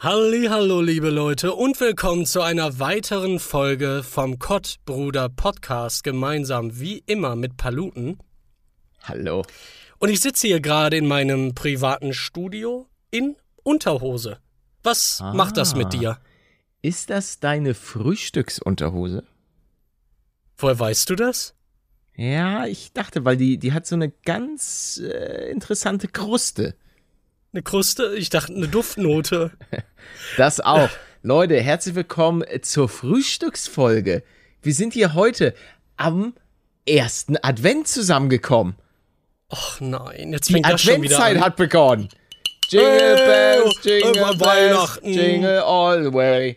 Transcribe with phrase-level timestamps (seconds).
[0.00, 7.34] Hallo, liebe Leute und willkommen zu einer weiteren Folge vom Kottbruder Podcast gemeinsam wie immer
[7.34, 8.18] mit Paluten.
[9.02, 9.44] Hallo.
[9.98, 14.38] Und ich sitze hier gerade in meinem privaten Studio in Unterhose.
[14.84, 15.34] Was Ah.
[15.34, 16.18] macht das mit dir?
[16.80, 19.24] Ist das deine Frühstücksunterhose?
[20.58, 21.54] Woher weißt du das?
[22.14, 26.76] Ja, ich dachte, weil die, die hat so eine ganz äh, interessante Kruste.
[27.52, 28.14] Eine Kruste?
[28.16, 29.52] Ich dachte, eine Duftnote.
[30.38, 30.88] Das auch.
[31.22, 34.22] Leute, herzlich willkommen zur Frühstücksfolge.
[34.62, 35.54] Wir sind hier heute
[35.96, 36.34] am
[36.86, 38.74] ersten Advent zusammengekommen.
[39.50, 41.42] Ach nein, jetzt Die fängt das schon wieder Adventszeit an.
[41.44, 42.08] hat begonnen.
[42.68, 45.08] Jingle bells, jingle bells, Weihnachten.
[45.12, 46.56] jingle all the way.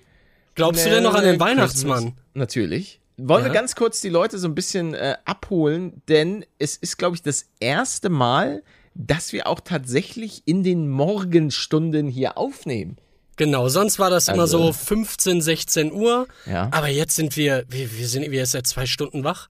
[0.56, 2.18] Glaubst du denn noch an den Weihnachtsmann?
[2.34, 3.00] Natürlich.
[3.18, 3.54] Wollen wir Ja.
[3.54, 7.46] ganz kurz die Leute so ein bisschen äh, abholen, denn es ist, glaube ich, das
[7.60, 12.98] erste Mal, dass wir auch tatsächlich in den Morgenstunden hier aufnehmen.
[13.38, 16.28] Genau, sonst war das immer Also- so 15, 16 Uhr.
[16.46, 16.70] Ja.
[16.72, 19.50] Aber jetzt sind wir, wir, wir sind wir jetzt seit zwei Stunden wach.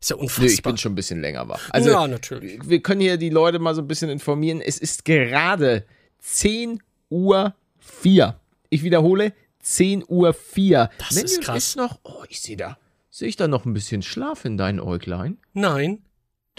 [0.00, 0.46] Ist ja unfassbar.
[0.46, 1.60] Nö, ich bin schon ein bisschen länger wach.
[1.70, 2.58] Also, ja, natürlich.
[2.66, 4.62] wir können hier die Leute mal so ein bisschen informieren.
[4.62, 5.84] Es ist gerade
[6.20, 8.40] 10 Uhr 4.
[8.70, 10.88] Ich wiederhole, 10 Uhr 4.
[10.98, 11.58] Das ist krass.
[11.58, 12.78] Ist noch, oh, ich sehe da,
[13.10, 15.36] sehe ich da noch ein bisschen Schlaf in deinen Äuglein?
[15.52, 15.98] Nein.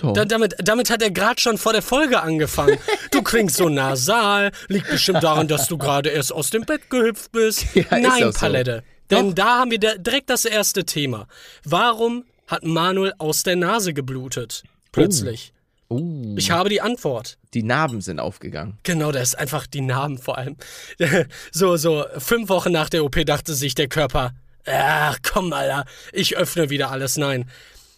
[0.02, 2.78] Da, damit, damit hat er gerade schon vor der Folge angefangen.
[3.12, 7.32] Du klingst so nasal, liegt bestimmt daran, dass du gerade erst aus dem Bett gehüpft
[7.32, 7.66] bist.
[7.76, 8.40] Ja, Nein, so.
[8.40, 8.84] Palette.
[9.08, 9.18] Doch.
[9.18, 11.28] Denn da haben wir direkt das erste Thema.
[11.66, 14.64] Warum hat Manuel aus der Nase geblutet?
[14.92, 15.54] Plötzlich.
[15.90, 17.38] oh, Ich habe die Antwort.
[17.54, 18.78] die Narben sind aufgegangen.
[18.84, 20.56] Genau, das ist einfach die Narben vor allem.
[21.52, 24.34] So, so, fünf Wochen nach der OP dachte sich der Körper,
[24.66, 27.18] ach komm, Alter, ich öffne wieder alles.
[27.18, 27.50] Nein.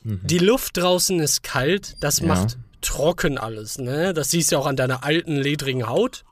[0.03, 4.13] Die Luft draußen ist kalt, das macht trocken alles, ne?
[4.13, 6.25] Das siehst du auch an deiner alten, ledrigen Haut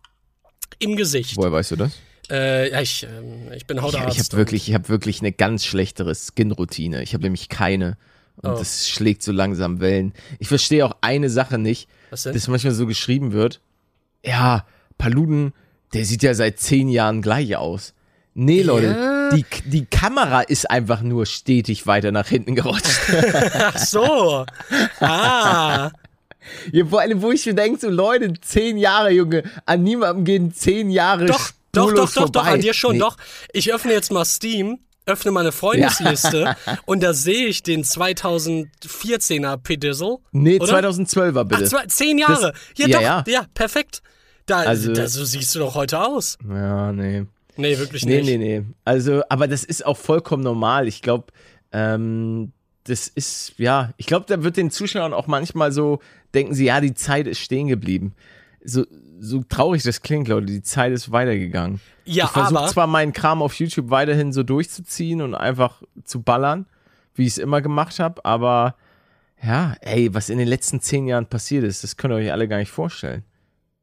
[0.80, 1.38] im Gesicht.
[1.38, 1.94] Woher weißt du das?
[2.30, 4.18] Äh, ja, ich, ähm, ich bin Ich, Hautarzt.
[4.18, 7.02] ich habe wirklich, ich habe wirklich eine ganz schlechtere Skin-Routine.
[7.04, 7.98] Ich habe nämlich keine.
[8.38, 8.58] Und Oh.
[8.58, 10.14] das schlägt so langsam Wellen.
[10.40, 12.34] Ich verstehe auch eine Sache nicht, Was denn?
[12.34, 13.62] dass manchmal so geschrieben wird.
[14.26, 14.66] Ja,
[14.98, 15.54] Paluden,
[15.94, 17.94] der sieht ja seit zehn Jahren gleich aus.
[18.34, 19.21] Nee, Leute, Ja.
[19.36, 23.00] Die, die Kamera ist einfach nur stetig weiter nach hinten gerutscht.
[23.54, 24.46] Ach so.
[25.00, 25.92] Ah.
[26.72, 30.54] ja, vor allem, wo ich mir denke, so Leute, zehn Jahre, Junge, an niemandem gehen
[30.54, 33.00] zehn Jahre Doch, doch, doch, doch, doch, an dir schon, Nee.
[33.00, 33.18] doch.
[33.54, 36.56] Ich öffne jetzt mal Steam, öffne meine Freundesliste
[36.86, 40.18] und da sehe ich den 2014er Pedizzle.
[40.32, 40.80] Nee, oder?
[40.80, 41.64] 2012er bitte.
[41.66, 42.54] Ach, zwei, zehn Jahre.
[42.76, 43.24] ja, ja, doch, ja.
[43.28, 44.02] ja, perfekt.
[44.46, 46.38] Da, Also- da, so siehst du doch heute aus.
[46.48, 47.26] ja, nee.
[47.62, 48.26] Nee, wirklich Nee, nicht.
[48.40, 48.66] nee, nee.
[48.86, 50.88] Also, aber das ist auch vollkommen normal.
[50.88, 51.28] Ich glaube,
[51.72, 52.52] ähm,
[52.86, 56.00] das ist, ja, ich glaube, da wird den Zuschauern auch manchmal so,
[56.34, 58.14] denken sie, ja, die Zeit ist stehen geblieben.
[58.64, 58.86] So,
[59.20, 61.80] so traurig das klingt, Leute, die Zeit ist weitergegangen.
[62.06, 66.66] Ja, ich versuche zwar meinen Kram auf YouTube weiterhin so durchzuziehen und einfach zu ballern,
[67.16, 68.76] wie ich es immer gemacht habe, aber
[69.44, 72.48] ja, ey, was in den letzten zehn Jahren passiert ist, das könnt ihr euch alle
[72.48, 73.24] gar nicht vorstellen.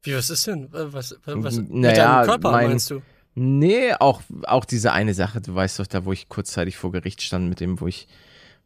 [0.03, 0.65] Wie, was ist denn?
[0.73, 3.01] Äh, Was, was, mit Naja, deinem Körper mein- meinst du?
[3.41, 7.21] Nee, auch, auch diese eine Sache, du weißt doch, da wo ich kurzzeitig vor Gericht
[7.21, 8.09] stand mit dem, wo ich,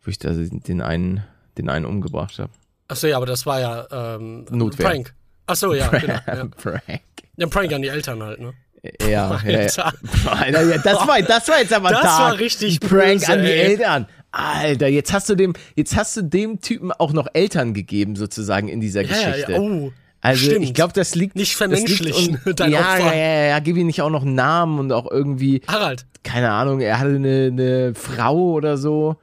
[0.03, 1.23] wo ich da den einen,
[1.59, 2.49] den einen umgebracht habe.
[2.87, 4.87] Achso, ja, aber das war ja ähm, Notwehr.
[4.89, 5.13] Prank.
[5.45, 6.13] Achso, ja, genau.
[6.27, 6.45] Ja.
[6.45, 7.01] Prank.
[7.37, 8.53] ja, Prank an die Eltern halt, ne?
[9.01, 9.93] Ja, ja, ja.
[10.25, 10.61] Alter.
[10.69, 12.19] Ja, das war, das war jetzt aber ein Das Tag.
[12.19, 13.59] war richtig Ein Prank böse, an die ey.
[13.59, 14.07] Eltern.
[14.31, 18.67] Alter, jetzt hast du dem, jetzt hast du dem Typen auch noch Eltern gegeben, sozusagen,
[18.67, 19.51] in dieser ja, Geschichte.
[19.51, 19.59] ja.
[19.59, 19.93] Oh,
[20.25, 20.63] Also stimmt.
[20.65, 23.13] ich glaube, das liegt Nicht das liegt vermenschlichen, und- dein ja, Opfer.
[23.13, 26.49] ja, ja, ja, gib ihm nicht auch noch einen Namen und auch irgendwie, Harald, keine
[26.51, 29.17] Ahnung, er hatte eine, eine Frau oder so.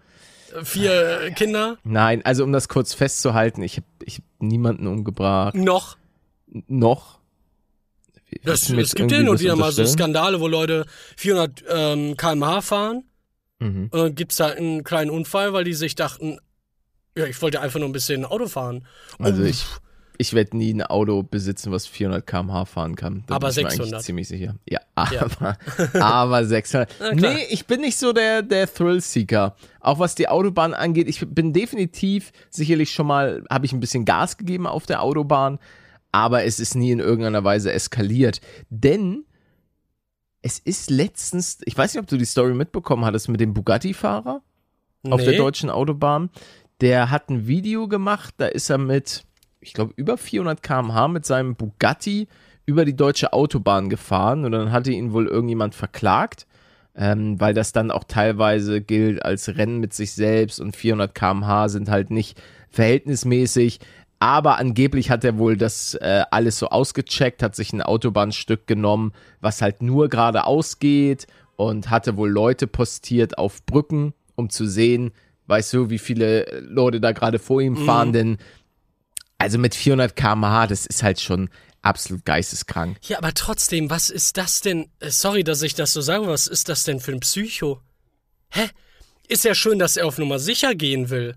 [0.62, 5.54] vier Kinder, Nein, also um das kurz festzuhalten, ich habe ich hab niemanden umgebracht.
[5.54, 5.96] noch.
[6.68, 7.18] Noch.
[8.44, 9.84] Das, es gibt ja und was wieder mal so?
[9.86, 10.86] Skandale, wo Leute
[11.16, 13.04] 400 ähm, km/h fahren
[13.62, 13.88] Mhm.
[13.90, 16.38] und dann gibt's da einen kleinen Unfall, weil die sich dachten,
[17.16, 18.86] ja, ich wollte einfach nur ein bisschen Auto fahren.
[19.18, 19.64] Also Oh, ich,
[20.20, 23.24] ich werde nie ein Auto besitzen, was 400 km/h fahren kann.
[23.26, 23.92] Da Aber bin ich mir 600.
[23.94, 24.54] eigentlich ziemlich sicher.
[24.68, 24.80] Ja,
[25.10, 25.22] Ja.
[25.22, 25.56] aber,
[26.04, 26.94] aber 600.
[27.00, 27.34] Na klar.
[27.34, 29.56] nee, ich bin nicht so der, der Thrill-Seeker.
[29.80, 31.08] Auch was die Autobahn angeht.
[31.08, 35.58] Ich bin definitiv, sicherlich schon mal, habe ich ein bisschen Gas gegeben auf der Autobahn,
[36.12, 38.40] aber es ist nie in irgendeiner Weise eskaliert.
[38.68, 39.24] Denn
[40.42, 44.42] es ist letztens, ich weiß nicht, ob du die Story mitbekommen hattest mit dem Bugatti-Fahrer
[45.08, 45.36] auf der Nee.
[45.38, 46.30] deutschen Autobahn.
[46.80, 49.24] Der hat ein Video gemacht, da ist er mit,
[49.60, 52.28] ich glaube, über 400 km/h mit seinem Bugatti
[52.66, 56.46] über die deutsche Autobahn gefahren und dann hatte ihn wohl irgendjemand verklagt,
[56.94, 61.68] ähm, weil das dann auch teilweise gilt als Rennen mit sich selbst und 400 km/h
[61.68, 62.40] sind halt nicht
[62.70, 63.80] verhältnismäßig.
[64.22, 69.12] Aber angeblich hat er wohl das äh, alles so ausgecheckt, hat sich ein Autobahnstück genommen,
[69.40, 75.12] was halt nur geradeaus geht und hatte wohl Leute postiert auf Brücken, um zu sehen,
[75.46, 78.38] weißt du, wie viele Leute da gerade vor ihm fahren, denn
[79.40, 81.50] also mit 400 km/h, das ist halt schon
[81.82, 82.98] absolut geisteskrank.
[83.02, 84.88] Ja, aber trotzdem, was ist das denn?
[85.00, 87.80] äh, Sorry, dass ich das so sage, was ist das denn für ein Psycho?
[88.50, 88.68] Hä?
[89.28, 91.36] Ist ja schön, dass er auf Nummer sicher gehen will.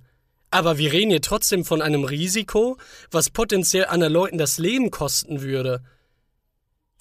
[0.52, 2.78] Aber wir reden hier trotzdem von einem Risiko,
[3.10, 5.82] was potenziell anderen Leuten das Leben kosten würde.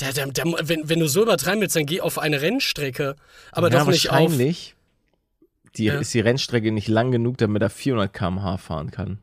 [0.00, 3.16] Der, der, der, wenn, wenn du so übertreiben willst, dann geh auf eine Rennstrecke.
[3.50, 4.20] Aber ja, doch nicht auf.
[4.20, 4.74] wahrscheinlich
[5.76, 5.98] die, Ja.
[5.98, 9.18] ist die Rennstrecke nicht lang genug, damit er 400 km/h fahren kann.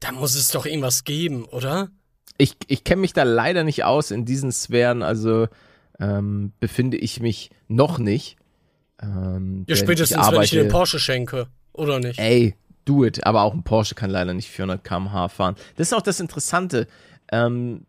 [0.00, 1.90] Da muss es doch irgendwas geben, oder?
[2.36, 5.48] Ich, ich kenne mich da leider nicht aus in diesen Sphären, also
[5.98, 8.36] ähm, befinde ich mich noch nicht.
[9.02, 11.48] Ähm, Ja, spätestens, ich wenn ich arbeite, dir den Porsche schenke.
[11.72, 12.18] Oder nicht?
[12.18, 12.54] Ey,
[12.84, 13.26] do it.
[13.26, 15.56] Aber auch ein Porsche kann leider nicht 400 km/h fahren.
[15.76, 16.86] Das ist auch das Interessante.
[17.32, 17.84] Ähm,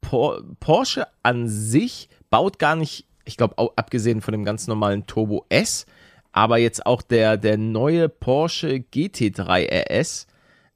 [0.00, 5.46] Por Porsche an sich baut gar nicht, ich glaube, abgesehen von dem ganz normalen Turbo
[5.48, 5.86] S,
[6.32, 10.26] aber jetzt auch der, der neue Porsche GT3 RS,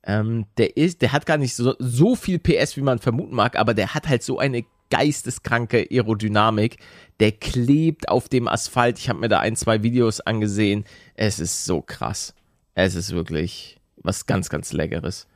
[0.07, 3.57] ähm, der ist, der hat gar nicht so, so viel PS, wie man vermuten mag,
[3.57, 6.79] aber der hat halt so eine geisteskranke Aerodynamik.
[7.21, 8.99] Der klebt auf dem Asphalt.
[8.99, 10.85] Ich habe mir da ein, zwei Videos angesehen.
[11.15, 12.35] Es ist so krass.
[12.75, 15.27] Es ist wirklich was ganz, ganz Leckeres.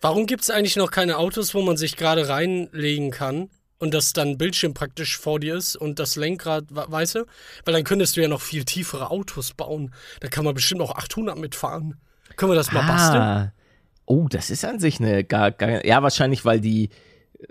[0.00, 3.48] Warum gibt es eigentlich noch keine Autos, wo man sich gerade reinlegen kann
[3.78, 7.24] und das dann Bildschirm praktisch vor dir ist und das Lenkrad, we- weißt du?
[7.64, 9.94] Weil dann könntest du ja noch viel tiefere Autos bauen.
[10.20, 11.94] Da kann man bestimmt auch 800 mitfahren.
[12.36, 13.52] Können wir das mal basteln?
[14.06, 16.90] Oh, das ist an sich eine gar, gar ja wahrscheinlich, weil die
[17.38, 17.46] äh,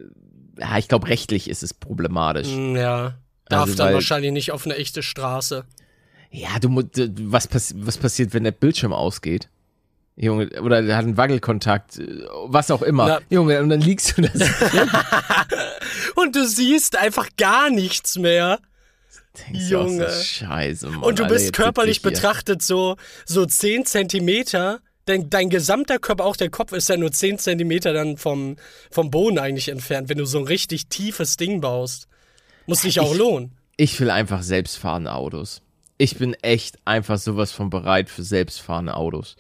[0.59, 2.47] ja, ich glaube rechtlich ist es problematisch.
[2.49, 3.15] Mm, Ja.
[3.49, 5.65] Darf Also, dann weil- wahrscheinlich nicht auf eine echte Straße.
[6.29, 6.69] Ja, du
[7.23, 9.49] was pass was passiert, wenn der Bildschirm ausgeht?
[10.15, 13.07] Junge, oder der hat einen Wackelkontakt, äh, was auch immer.
[13.07, 14.29] Na- Junge, und dann liegst du da.
[16.15, 18.59] Und du siehst einfach gar nichts mehr.
[19.47, 20.09] denkst Junge.
[20.09, 24.81] Scheiße, Mann, Und du Alter, bist jetzt körperlich betrachtet so, so 10 Zentimeter.
[25.05, 28.55] Dein, dein gesamter Körper, auch der Kopf, ist ja nur 10 Zentimeter dann vom,
[28.91, 32.07] vom Boden eigentlich entfernt, wenn du so ein richtig tiefes Ding baust.
[32.67, 33.55] Muss sich auch Ich- lohnen.
[33.77, 35.61] Ich will einfach selbstfahrende Autos.
[35.97, 39.35] Ich bin echt einfach sowas von bereit für selbstfahrende Autos,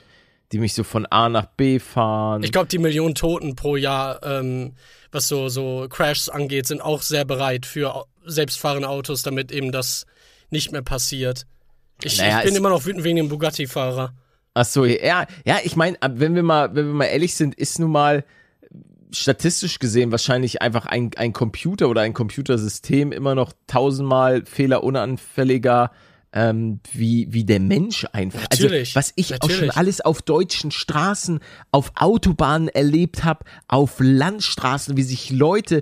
[0.51, 2.41] die mich so von A nach B fahren.
[2.43, 4.73] Ich glaube, die Millionen Toten pro Jahr, ähm,
[5.11, 10.05] was so, so Crashs angeht, sind auch sehr bereit für selbstfahrende Autos, damit eben das
[10.49, 11.45] nicht mehr passiert.
[12.03, 14.13] Ich, Naja, ich bin immer noch wütend wegen dem Bugatti-Fahrer.
[14.53, 17.79] Ach so, ja, ja, ich meine, wenn wir mal, wenn wir mal ehrlich sind, ist
[17.79, 18.25] nun mal
[19.13, 25.91] statistisch gesehen wahrscheinlich einfach ein, ein Computer oder ein Computersystem immer noch tausendmal fehlerunanfälliger
[26.33, 28.43] ähm, wie, wie der Mensch einfach.
[28.49, 29.75] Natürlich, Also, was ich auch schon natürlich.
[29.75, 35.81] alles auf deutschen Straßen, auf Autobahnen erlebt habe, auf Landstraßen, wie sich Leute,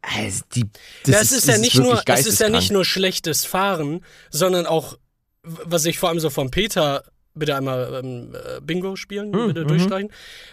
[0.00, 0.70] also die,
[1.04, 4.00] das, Das, ist, ja nicht nur, das ist ja nicht nur schlechtes Fahren,
[4.30, 4.98] sondern auch,
[5.42, 10.10] was ich vor allem so von Peter, bitte einmal ähm, äh, Bingo spielen, bitte durchstreichen.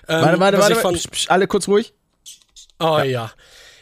[0.07, 1.93] Ähm, Hm, Warte, warte, warte, von, psch, psch, alle kurz ruhig.
[2.79, 3.31] Oh ja.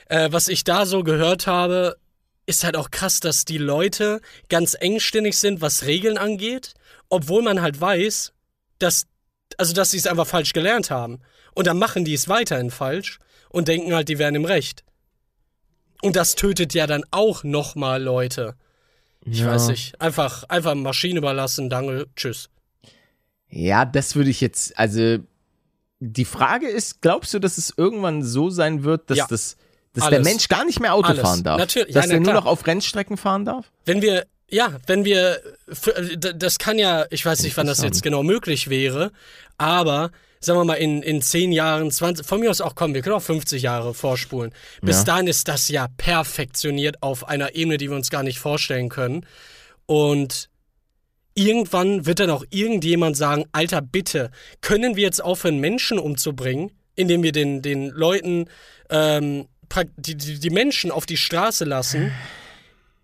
[0.08, 1.98] Äh, was ich da so gehört habe,
[2.46, 6.74] ist halt auch krass, dass die Leute ganz engständig sind, was Regeln angeht,
[7.10, 8.34] obwohl man halt weiß,
[8.80, 9.08] dass,
[9.58, 11.22] also dass sie es einfach falsch gelernt haben.
[11.54, 14.84] Und dann machen die es weiterhin falsch und denken halt, die wären im Recht.
[16.02, 18.56] Und das tötet ja dann auch nochmal Leute.
[19.26, 19.48] Ich Ja.
[19.48, 20.00] weiß nicht.
[20.00, 22.50] Einfach, einfach Maschine überlassen, danke, tschüss.
[23.50, 25.18] Ja, das würde ich jetzt, also
[26.00, 29.28] die Frage ist, glaubst du, dass es irgendwann so sein wird, dass Ja.
[29.30, 29.58] das
[29.94, 30.20] dass der.
[30.24, 31.22] Mensch gar nicht mehr Auto Alles.
[31.22, 31.58] fahren darf?
[31.58, 31.94] Natürlich.
[31.94, 33.72] Dass Ja, na nur noch auf Rennstrecken fahren darf?
[33.86, 35.40] Wenn wir, ja, wenn wir,
[36.36, 39.12] das kann ja, ich weiß nicht, wann das jetzt genau möglich wäre,
[39.58, 40.12] aber
[40.42, 43.16] sagen wir mal in, in 10 Jahren, 20, von mir aus auch kommen, wir können
[43.16, 44.52] auch 50 Jahre vorspulen.
[44.82, 45.04] Bis Ja.
[45.06, 49.26] dahin ist das ja perfektioniert auf einer Ebene, die wir uns gar nicht vorstellen können.
[49.86, 50.50] Und
[51.36, 57.22] irgendwann wird dann auch irgendjemand sagen, Alter, bitte, können wir jetzt aufhören, Menschen umzubringen, indem
[57.24, 58.46] wir den, den Leuten
[58.90, 59.48] ähm,
[59.98, 62.12] die, die, die Menschen auf die Straße lassen?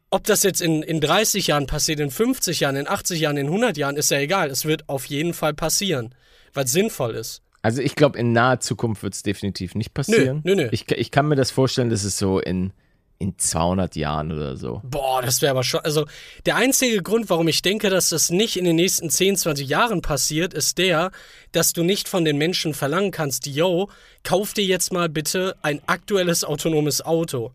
[0.09, 3.47] Ob das jetzt in, in 30 Jahren passiert, in 50 Jahren, in 80 Jahren, in
[3.47, 4.50] 100 Jahren, ist ja egal.
[4.50, 6.15] Es wird auf jeden Fall passieren,
[6.53, 7.41] weil es sinnvoll ist.
[7.61, 10.41] Also ich glaube, in naher Zukunft wird es definitiv nicht passieren.
[10.43, 10.67] nö, nö.
[10.71, 12.73] Ich, ich kann mir das vorstellen, dass es so in,
[13.21, 14.81] in 200 Jahren oder so.
[14.83, 15.81] Boah, das wäre aber schon.
[15.81, 16.05] Also,
[16.45, 20.01] der einzige Grund, warum ich denke, dass das nicht in den nächsten 10, 20 Jahren
[20.01, 21.11] passiert, ist der,
[21.51, 23.89] dass du nicht von den Menschen verlangen kannst, yo,
[24.23, 27.51] kauf dir jetzt mal bitte ein aktuelles autonomes Auto.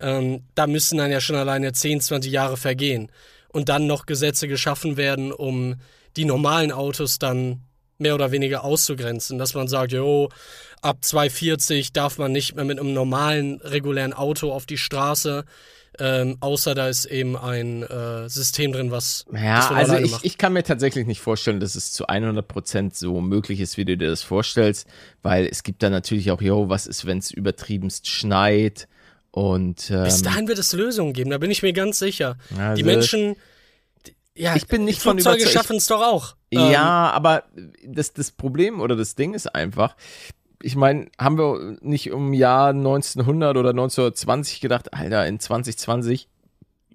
[0.00, 3.12] Ähm, da müssen dann ja schon alleine 10, 20 Jahre vergehen.
[3.48, 5.76] Und dann noch Gesetze geschaffen werden, um
[6.16, 7.60] die normalen Autos dann
[7.98, 10.28] mehr oder weniger auszugrenzen, dass man sagt, jo,
[10.84, 15.44] ab 240 darf man nicht mehr mit einem normalen, regulären Auto auf die Straße,
[15.98, 19.26] ähm, außer da ist eben ein äh, System drin, was.
[19.32, 23.60] Ja, also ich, ich kann mir tatsächlich nicht vorstellen, dass es zu 100% so möglich
[23.60, 24.88] ist, wie du dir das vorstellst,
[25.22, 28.88] weil es gibt da natürlich auch, jo, was ist, wenn es übertriebenst schneit
[29.30, 29.90] und.
[29.90, 32.36] Ähm, Bis dahin wird es Lösungen geben, da bin ich mir ganz sicher.
[32.58, 33.36] Also, die Menschen.
[34.36, 35.48] Ja, ich bin nicht von überzeugt.
[35.52, 36.34] schaffen es doch auch.
[36.50, 36.60] Ja,
[37.10, 37.44] ähm, aber
[37.86, 39.94] das, das Problem oder das Ding ist einfach,
[40.64, 46.28] ich meine, haben wir nicht um Jahr 1900 oder 1920 gedacht, Alter, in 2020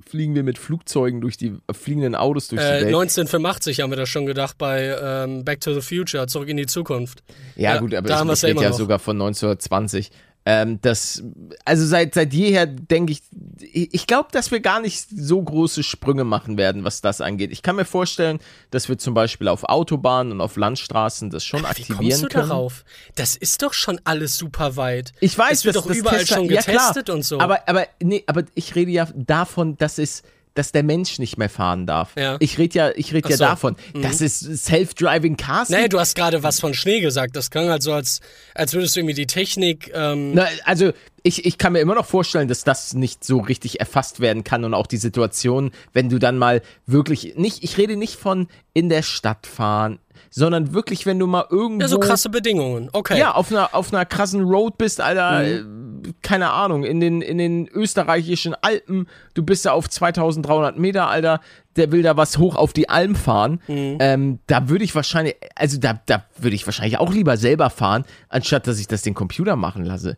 [0.10, 2.96] fliegen wir mit Flugzeugen durch die äh, fliegenden Autos durch äh, die Welt.
[2.96, 6.66] 1985 haben wir das schon gedacht bei ähm, Back to the Future, zurück in die
[6.66, 7.24] Zukunft.
[7.56, 10.10] Ja, ja gut, aber da ich, ich rede ja, ja sogar von 1920.
[10.52, 11.22] Ähm, das,
[11.64, 13.22] also seit, seit jeher denke ich,
[13.62, 17.52] ich glaube, dass wir gar nicht so große Sprünge machen werden, was das angeht.
[17.52, 18.40] Ich kann mir vorstellen,
[18.72, 22.24] dass wir zum Beispiel auf Autobahnen und auf Landstraßen das schon Ach, aktivieren wie kommst
[22.24, 22.50] du können.
[22.50, 22.84] darauf?
[23.14, 25.14] Das ist doch schon alles super weit.
[25.20, 27.40] Ich weiß, das wird das, doch das überall Tesla, schon getestet ja, und so.
[27.40, 30.24] Aber, aber, nee, aber ich rede ja davon, dass es
[30.60, 32.12] dass der Mensch nicht mehr fahren darf.
[32.18, 32.36] Ja.
[32.40, 33.46] Ich rede ja, ich red ja so.
[33.46, 33.78] davon.
[33.94, 34.02] Mhm.
[34.02, 35.70] Das ist Self-Driving Cars.
[35.70, 37.38] Nee, du hast gerade was von Schnee gesagt.
[37.38, 38.20] Das klang halt so, als,
[38.56, 39.90] als würdest du irgendwie die Technik.
[39.96, 40.92] Ähm Na, also,
[41.24, 44.66] ich, ich kann mir immer noch vorstellen, dass das nicht so richtig erfasst werden kann
[44.66, 48.90] und auch die Situation, wenn du dann mal wirklich nicht, ich rede nicht von in
[48.90, 50.00] der Stadt fahren,
[50.30, 51.82] sondern wirklich, wenn du mal irgendwo.
[51.82, 53.18] Ja, so krasse Bedingungen, okay.
[53.18, 55.89] Ja, auf einer, auf einer krassen Road bist, Alter, mhm.
[56.22, 61.42] Keine Ahnung, in den, in den österreichischen Alpen, du bist da auf 2300 Meter, Alter,
[61.76, 63.62] der will da was hoch auf die Alm fahren.
[63.68, 63.98] Mhm.
[64.00, 68.06] Ähm, da würde ich wahrscheinlich, also da, da würde ich wahrscheinlich auch lieber selber fahren,
[68.28, 70.18] anstatt dass ich das den Computer machen lasse.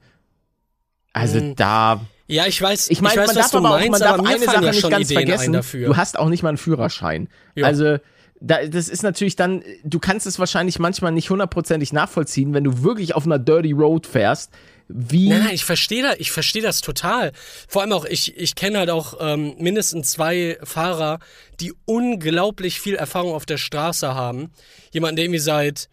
[1.13, 1.55] Also mhm.
[1.55, 2.01] da.
[2.27, 4.71] Ja, ich weiß, ich meine, man darf aber meinst, auch, man darf eine Sache ja
[4.71, 5.83] nicht ganz Ideen vergessen.
[5.83, 7.27] Du hast auch nicht mal einen Führerschein.
[7.55, 7.65] Ja.
[7.65, 7.97] Also
[8.41, 12.83] da, das ist natürlich dann, du kannst es wahrscheinlich manchmal nicht hundertprozentig nachvollziehen, wenn du
[12.83, 14.51] wirklich auf einer Dirty Road fährst.
[14.93, 15.29] Wie?
[15.29, 17.31] Nein, ich verstehe das, ich das total.
[17.67, 21.19] Vor allem auch, ich, ich kenne halt auch ähm, mindestens zwei Fahrer,
[21.60, 24.51] die unglaublich viel Erfahrung auf der Straße haben.
[24.91, 25.89] Jemand, der irgendwie seit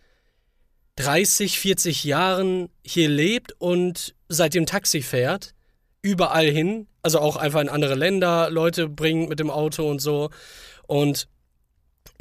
[0.97, 5.55] 30, 40 Jahren hier lebt und seit dem Taxi fährt,
[6.03, 10.31] überall hin, also auch einfach in andere Länder Leute bringt mit dem Auto und so.
[10.87, 11.29] Und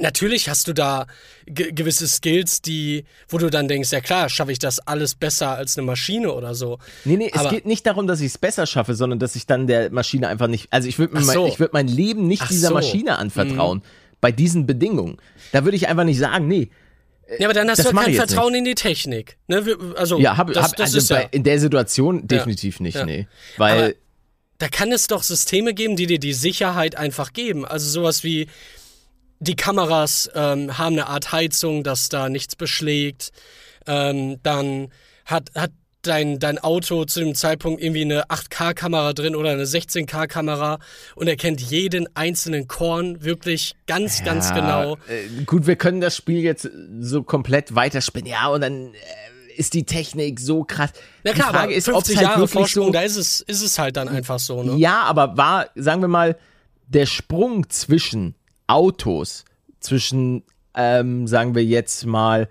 [0.00, 1.06] Natürlich hast du da
[1.46, 5.56] ge gewisse Skills, die, wo du dann denkst, ja klar, schaffe ich das alles besser
[5.56, 6.78] als eine Maschine oder so.
[7.04, 9.46] Nee, nee, Aber es geht nicht darum, dass ich es besser schaffe, sondern dass ich
[9.46, 11.46] dann der Maschine einfach nicht, also ich würde so.
[11.48, 12.74] mein, würd mein Leben nicht Ach dieser so.
[12.74, 13.78] Maschine anvertrauen.
[13.78, 13.82] Mhm.
[14.20, 15.18] Bei diesen Bedingungen.
[15.52, 16.70] Da würde ich einfach nicht sagen, nee,
[17.38, 18.60] ja, aber dann hast das du kein Vertrauen nicht.
[18.60, 19.36] in die Technik.
[19.48, 19.62] Ne?
[19.96, 21.28] Also, ja, hab, das, hab, das also bei, ja.
[21.30, 22.82] in der Situation definitiv ja.
[22.82, 23.04] nicht, ja.
[23.04, 23.28] nee.
[23.58, 23.78] Weil.
[23.78, 23.92] Aber
[24.58, 27.64] da kann es doch Systeme geben, die dir die Sicherheit einfach geben.
[27.64, 28.48] Also sowas wie,
[29.40, 33.30] die Kameras ähm, haben eine Art Heizung, dass da nichts beschlägt.
[33.86, 34.88] Ähm, dann
[35.24, 35.70] hat, hat
[36.02, 40.78] dein, dein Auto zu dem Zeitpunkt irgendwie eine 8K-Kamera drin oder eine 16K-Kamera
[41.14, 44.94] und erkennt jeden einzelnen Korn wirklich ganz, ja, ganz genau.
[45.08, 46.68] Äh, gut, wir können das Spiel jetzt
[47.00, 48.30] so komplett weiterspinnen.
[48.30, 48.96] Ja, und dann äh,
[49.56, 50.90] ist die Technik so krass.
[51.24, 53.62] Na klar, die Frage ist, ob es halt Jahre wirklich so, da ist es, ist
[53.62, 54.62] es halt dann einfach so.
[54.62, 54.76] Ne?
[54.76, 56.36] Ja, aber war, sagen wir mal,
[56.86, 58.34] der Sprung zwischen
[58.68, 59.44] Autos
[59.80, 60.44] zwischen,
[60.74, 62.48] ähm, sagen wir jetzt mal,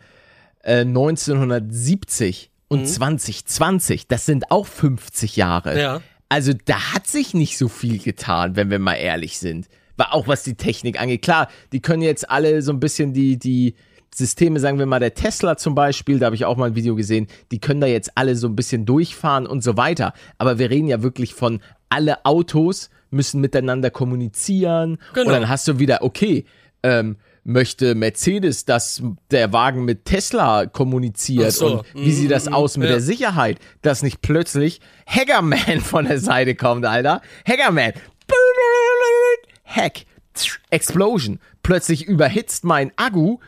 [0.64, 2.86] äh, 1970 und mhm.
[2.86, 5.80] 2020, das sind auch 50 Jahre.
[5.80, 6.02] Ja.
[6.30, 9.68] Also da hat sich nicht so viel getan, wenn wir mal ehrlich sind.
[9.96, 11.22] War auch was die Technik angeht.
[11.22, 13.76] Klar, die können jetzt alle so ein bisschen die, die
[14.14, 16.96] Systeme, sagen wir mal, der Tesla zum Beispiel, da habe ich auch mal ein Video
[16.96, 20.14] gesehen, die können da jetzt alle so ein bisschen durchfahren und so weiter.
[20.38, 24.98] Aber wir reden ja wirklich von alle Autos müssen miteinander kommunizieren.
[25.14, 25.28] Genau.
[25.28, 26.46] Und dann hast du wieder, okay,
[26.84, 31.80] ähm, möchte Mercedes, dass der Wagen mit Tesla kommuniziert so.
[31.80, 32.54] und wie sieht das mhm.
[32.54, 32.96] aus mit ja.
[32.96, 37.22] der Sicherheit, dass nicht plötzlich Hackerman von der Seite kommt, Alter.
[37.48, 37.94] Hackerman.
[39.64, 40.06] Hack.
[40.70, 41.40] Explosion.
[41.64, 43.40] Plötzlich überhitzt mein Akku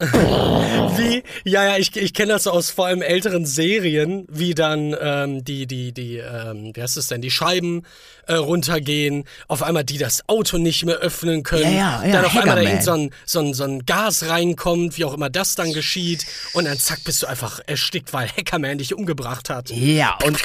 [0.00, 5.44] wie, ja, ja, ich, ich kenne das aus vor allem älteren Serien, wie dann ähm,
[5.44, 7.86] die, die, die, ähm, wie heißt es denn, die Scheiben
[8.26, 12.24] äh, runtergehen, auf einmal die das Auto nicht mehr öffnen können, ja, ja, ja, dann
[12.24, 15.54] auf einmal da so ein, so, ein, so ein Gas reinkommt, wie auch immer das
[15.54, 19.70] dann geschieht, und dann zack, bist du einfach erstickt, weil Hackerman dich umgebracht hat.
[19.70, 20.38] Ja, und.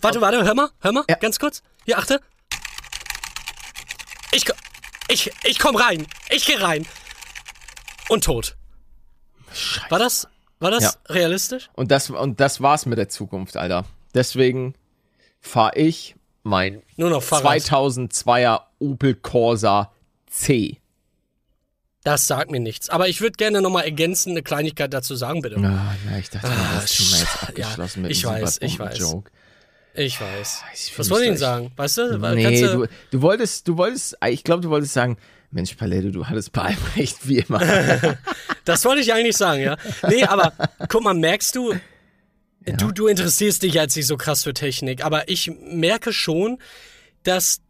[0.00, 1.62] Warte, warte, hör mal, hör mal, ganz kurz.
[1.86, 2.20] Hier, achte.
[4.32, 4.44] Ich,
[5.08, 6.06] ich, ich komm rein.
[6.30, 6.86] Ich geh rein.
[8.08, 8.56] Und tot.
[9.54, 9.90] Scheiße.
[9.90, 10.28] War das,
[10.60, 10.92] war das Ja.
[11.14, 11.70] realistisch?
[11.74, 13.84] Und das, und das war's mit der Zukunft, Alter.
[14.14, 14.74] Deswegen
[15.40, 17.58] fahre ich mein Nur noch Fahrrad.
[17.62, 19.92] 2002er Opel Corsa
[20.28, 20.78] C.
[22.04, 22.88] Das sagt mir nichts.
[22.90, 25.56] Aber ich würde gerne nochmal ergänzend eine Kleinigkeit dazu sagen, bitte.
[25.58, 28.78] Ah, ja, ich dachte, mal, das Thema jetzt sch- abgeschlossen ja, mit ich weiß, ich
[28.78, 28.98] weiß.
[28.98, 29.30] Bomben-Joke.
[29.94, 30.62] Ich weiß.
[30.74, 31.72] Ich Was wollte ich mich denn sagen?
[31.76, 32.18] Weißt du?
[32.34, 35.16] Nee, du, du wolltest, du wolltest, ich glaube, du wolltest sagen,
[35.52, 37.60] Mensch, Palette, du hattest bei allem recht, wie immer.
[38.64, 39.76] Das wollte ich eigentlich sagen, ja.
[40.08, 40.52] Nee, aber
[40.88, 41.74] guck mal, merkst du,
[42.64, 46.58] du, du interessierst dich jetzt nicht so krass für Technik, aber ich merke schon,
[47.24, 47.60] dass,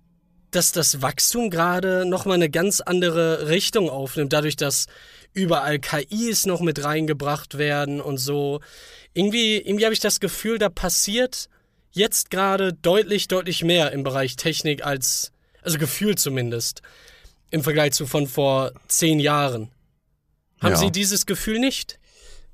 [0.50, 4.84] dass das Wachstum gerade nochmal eine ganz andere Richtung aufnimmt, dadurch, dass
[5.32, 8.60] überall KIs noch mit reingebracht werden und so.
[9.14, 11.48] Irgendwie, irgendwie habe ich das Gefühl, da passiert
[11.92, 16.82] jetzt gerade deutlich, deutlich mehr im Bereich Technik als, also gefühlt zumindest,
[17.52, 19.68] im Vergleich zu von vor zehn Jahren.
[20.60, 20.76] Haben Ja.
[20.76, 21.98] Sie dieses Gefühl nicht?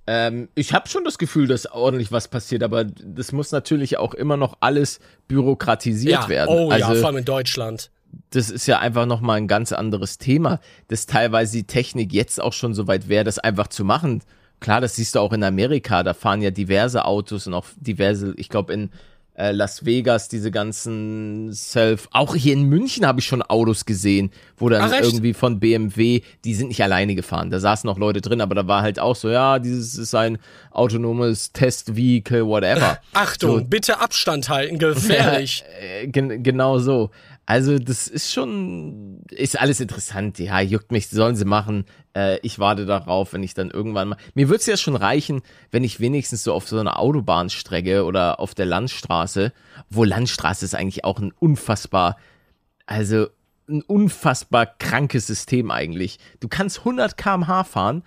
[0.06, 4.14] ähm, ich habe schon das Gefühl, dass ordentlich was passiert, aber das muss natürlich auch
[4.14, 6.48] immer noch alles bürokratisiert werden.
[6.48, 7.90] Oh ja, also, vor allem in Deutschland.
[8.30, 12.54] das ist ja einfach nochmal ein ganz anderes Thema, dass teilweise die Technik jetzt auch
[12.54, 14.22] schon so weit wäre, das einfach zu machen.
[14.60, 18.32] Klar, das siehst du auch in Amerika, da fahren ja diverse Autos und auch diverse,
[18.38, 18.90] ich glaube in
[19.38, 24.30] äh, Las Vegas diese ganzen Self, auch hier in München habe ich schon Autos gesehen,
[24.57, 28.21] wo dann Ach, irgendwie von BMW, die sind nicht alleine gefahren, da saßen noch Leute
[28.21, 30.38] drin, aber da war halt auch so, ja, dieses ist ein
[30.73, 32.99] autonomes Test-Vehicle, whatever.
[33.12, 35.64] Achtung, So, bitte Abstand halten, gefährlich.
[35.80, 37.11] äh, gen genau so.
[37.48, 40.38] Also das ist schon, ist alles interessant.
[40.38, 41.86] Ja, juckt mich, sollen sie machen.
[42.14, 44.18] Äh, ich warte darauf, wenn ich dann irgendwann mal.
[44.34, 45.40] Mir würde es ja schon reichen,
[45.70, 49.54] wenn ich wenigstens so auf so einer Autobahnstrecke oder auf der Landstraße,
[49.88, 52.18] wo Landstraße ist eigentlich auch ein unfassbar,
[52.84, 53.28] also
[53.66, 56.18] ein unfassbar krankes System eigentlich.
[56.40, 58.02] Du kannst 100 km/h fahren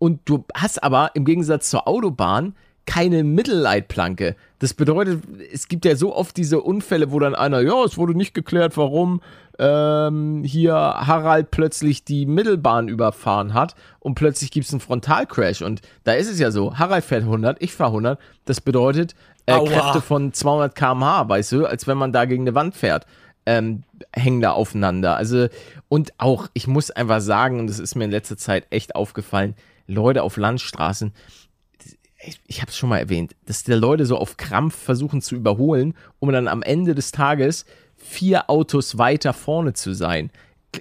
[0.00, 2.56] und du hast aber im Gegensatz zur Autobahn
[2.90, 4.34] keine Mittelleitplanke.
[4.58, 5.22] Das bedeutet,
[5.52, 8.76] es gibt ja so oft diese Unfälle, wo dann einer, ja, es wurde nicht geklärt,
[8.76, 9.20] warum
[9.60, 15.62] ähm, hier Harald plötzlich die Mittelbahn überfahren hat und plötzlich gibt es einen Frontalcrash.
[15.62, 18.18] Und da ist es ja so, Harald fährt 100, ich fahre 100.
[18.44, 19.14] Das bedeutet
[19.46, 19.56] äh.
[19.64, 23.06] Kräfte von 200 km/h, weißt du, als wenn man da gegen eine Wand fährt
[23.46, 25.16] ähm, hängen da aufeinander.
[25.16, 25.48] Also,
[25.88, 29.54] und auch, ich muss einfach sagen, und das ist mir in letzter Zeit echt aufgefallen,
[29.86, 31.12] Leute auf Landstraßen,
[32.22, 35.34] ich, ich habe es schon mal erwähnt, dass die Leute so auf Krampf versuchen zu
[35.34, 37.64] überholen, um dann am Ende des Tages
[37.96, 40.30] vier Autos weiter vorne zu sein.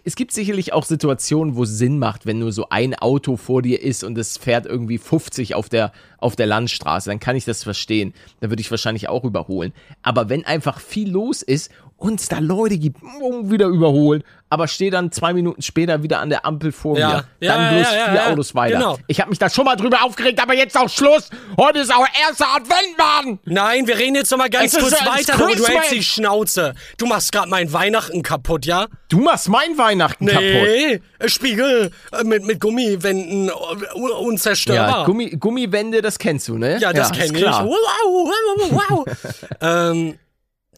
[0.04, 3.64] Es gibt sicherlich auch Situationen, wo es Sinn macht, wenn nur so ein Auto vor
[3.64, 7.46] dir ist und es fährt irgendwie 50 auf der, auf der Landstraße, dann kann ich
[7.46, 8.14] das verstehen.
[8.40, 9.74] Dann würde ich wahrscheinlich auch überholen.
[10.04, 14.90] Aber wenn einfach viel los ist und es da Leute gibt, wieder überholen, aber stehe
[14.90, 17.08] dann zwei Minuten später wieder an der Ampel vor Ja.
[17.10, 18.32] mir, Ja, dann ja, bloß ja, ja, vier ja.
[18.32, 18.78] Autos weiter.
[18.78, 18.98] Genau.
[19.08, 21.30] Ich habe mich da schon mal drüber aufgeregt, aber jetzt auch Schluss.
[21.58, 23.40] Heute ist auch erster Advent, Mann.
[23.46, 26.74] Nein, wir reden jetzt noch mal ganz Es kurz weiter, aber du hältst die Schnauze.
[26.98, 28.88] Du machst gerade mein Weihnachten kaputt, ja?
[29.10, 30.42] Du machst mein Weihnachten kaputt.
[30.44, 33.52] Nee, äh, Spiegel äh, mit, mit Gummiwänden, äh,
[33.96, 35.00] un- unzerstörbar.
[35.00, 36.78] Ja, Gummi, Gummiwände, das kennst du, ne?
[36.80, 37.46] Ja, das ist kenne ich.
[37.46, 39.06] wow, wow, wow.
[39.62, 40.18] ähm,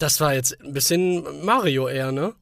[0.02, 2.34] das war jetzt ein bisschen Mario eher, ne?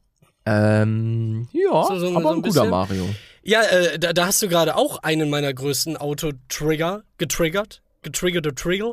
[0.46, 2.70] Ähm, ja, So- so- so aber ein ein guter bisschen.
[2.70, 3.08] Mario.
[3.42, 7.82] Ja, äh, da, da hast du gerade auch einen meiner größten Auto-Trigger getriggert.
[8.02, 8.92] Getriggerte Trigger.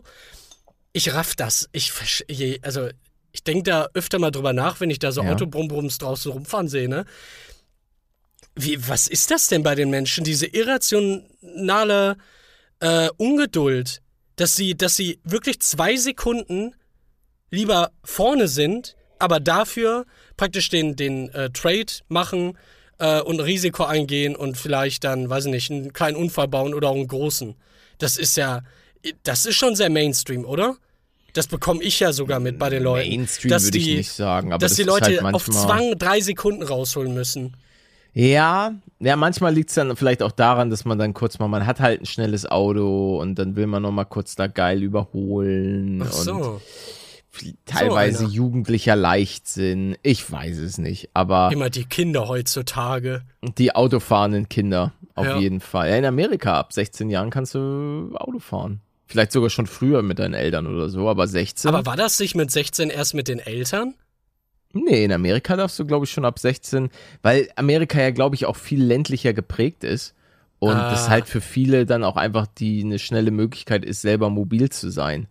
[0.94, 1.70] Ich raff das.
[1.72, 1.92] Ich
[2.64, 2.90] also
[3.32, 5.32] ich denke da öfter mal drüber nach, wenn ich da so Ja.
[5.32, 7.06] Autobrumbrums draußen rumfahren sehe, ne?
[8.56, 10.24] Wie, was ist das denn bei den Menschen?
[10.24, 12.18] Diese irrationale
[12.80, 14.02] äh, Ungeduld,
[14.38, 16.74] dass sie, dass sie wirklich zwei Sekunden
[17.52, 20.06] lieber vorne sind, aber dafür
[20.36, 22.58] praktisch den, den äh, Trade machen
[23.00, 26.74] äh, und ein Risiko eingehen und vielleicht dann, weiß ich nicht, einen kleinen Unfall bauen
[26.74, 27.56] oder auch einen großen.
[27.98, 28.62] Das ist ja,
[29.24, 30.76] das ist schon sehr Mainstream, oder?
[31.34, 33.10] Das bekomme ich ja sogar mit bei den Leuten.
[33.10, 35.46] Mainstream dass würde ich die- nicht sagen, aber dass das die ist Leute halt auf
[35.50, 37.56] Zwang drei Sekunden rausholen müssen.
[38.14, 41.68] Ja, ja, manchmal liegt es dann vielleicht auch daran, dass man dann kurz mal, man
[41.68, 46.02] hat halt ein schnelles Auto und dann will man noch mal kurz da geil überholen
[46.04, 46.34] Ach so.
[46.34, 46.62] und
[47.66, 48.30] teilweise einer.
[48.34, 49.98] jugendlicher Leichtsinn.
[50.04, 53.22] Ich weiß es nicht, aber Immer die Kinder heutzutage.
[53.58, 55.38] die autofahrenden Kinder auf Ja.
[55.40, 55.90] jeden Fall.
[55.90, 58.82] Ja, in Amerika ab 16 Jahren kannst du Auto fahren.
[59.06, 61.70] Vielleicht sogar schon früher mit deinen Eltern oder so, aber 16?
[61.70, 63.94] Aber war das nicht mit 16 erst mit den Eltern?
[64.74, 66.90] Nee, in Amerika darfst du, glaube ich, schon ab 16,
[67.22, 70.14] weil Amerika ja, glaube ich, auch viel ländlicher geprägt ist.
[70.60, 70.90] Und Ah.
[70.92, 74.90] das halt für viele dann auch einfach die eine schnelle Möglichkeit ist, selber mobil zu
[74.92, 75.28] sein.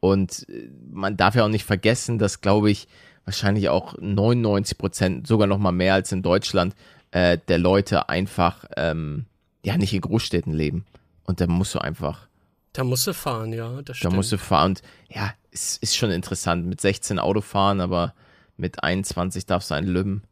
[0.00, 2.88] Und äh, man darf ja auch nicht vergessen, dass, glaube ich,
[3.24, 6.74] wahrscheinlich auch 99 Prozent, sogar noch mal mehr als in Deutschland,
[7.10, 9.26] äh, der Leute einfach ähm,
[9.64, 10.86] ja nicht in Großstädten leben.
[11.24, 12.26] Und da musst du einfach,
[12.72, 14.14] Da musst du fahren, ja, das da stimmt.
[14.14, 14.70] musst du fahren.
[14.72, 16.66] Und ja, es ist schon interessant.
[16.66, 18.14] Mit 16 Auto fahren, aber
[18.56, 20.22] mit 21 darfst du einen Lübben.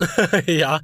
[0.46, 0.80] ja,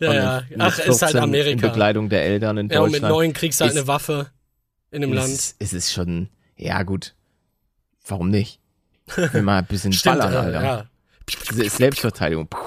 [0.00, 0.42] ja, ja.
[0.58, 1.68] Ach, ist halt 14 In Amerika.
[1.68, 3.14] Begleitung der Eltern in Ja, und mit Deutschland.
[3.14, 4.30] neun kriegst du halt ist- eine Waffe
[4.90, 5.32] in dem es Land.
[5.32, 7.14] Ist, es ist schon, ja gut.
[8.06, 8.60] Warum nicht?
[9.16, 10.62] Will mal ein bisschen Stimmt, ballern, Alter.
[10.62, 10.84] ja.
[11.68, 12.46] Selbstverteidigung.
[12.48, 12.58] Puh.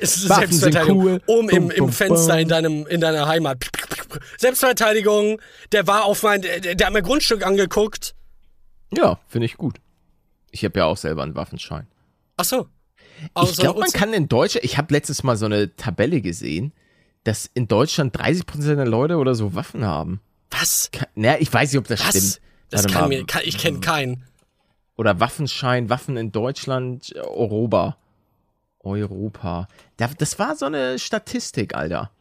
[0.00, 1.02] Es ist Waffen sind Selbstverteidigung.
[1.04, 1.22] cool.
[1.26, 3.64] Oben im, im Fenster in deinem in deiner Heimat.
[4.38, 5.40] Selbstverteidigung.
[5.72, 8.14] Der war auf mein, der, der hat mir Grundstück angeguckt.
[8.96, 9.76] Ja, finde ich gut.
[10.50, 11.86] Ich habe ja auch selber einen Waffenschein.
[12.36, 12.66] Ach so.
[13.20, 16.72] Ich Also, glaube, man kann in Deutschland, ich habe letztes Mal so eine Tabelle gesehen,
[17.24, 20.20] dass in Deutschland 30% der Leute oder so Waffen haben.
[20.50, 20.90] Was?
[20.92, 22.08] Ka- Naja, ich weiß nicht, ob das Was?
[22.10, 22.40] stimmt.
[22.70, 23.08] Das Warte kann mal.
[23.08, 24.24] mir, kann, ich kenne keinen.
[25.02, 27.96] Oder Waffenschein, Waffen in Deutschland, Europa.
[28.78, 29.66] Europa.
[29.96, 32.12] Da- Das war so eine Statistik, Alter.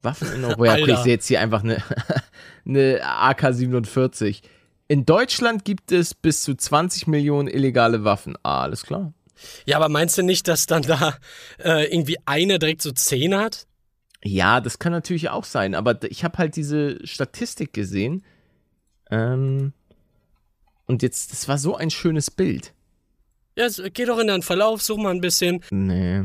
[0.00, 0.64] Waffen in Europa.
[0.64, 1.02] Ja, okay, ich Alter.
[1.02, 1.82] sehe jetzt hier einfach eine,
[2.66, 4.40] eine AK-47.
[4.86, 8.36] In Deutschland gibt es bis zu 20 Millionen illegale Waffen.
[8.42, 9.12] Ah, alles klar.
[9.66, 11.14] Ja, aber meinst du nicht, dass dann da
[11.62, 13.66] äh, irgendwie eine direkt so zehn hat?
[14.24, 18.24] Ja, das kann natürlich auch sein, aber ich habe halt diese Statistik gesehen.
[19.10, 19.74] Ähm,
[20.88, 22.74] und jetzt, das war so ein schönes Bild.
[23.56, 25.62] Ja, geh doch in deinen Verlauf, such mal ein bisschen.
[25.70, 26.24] Nee.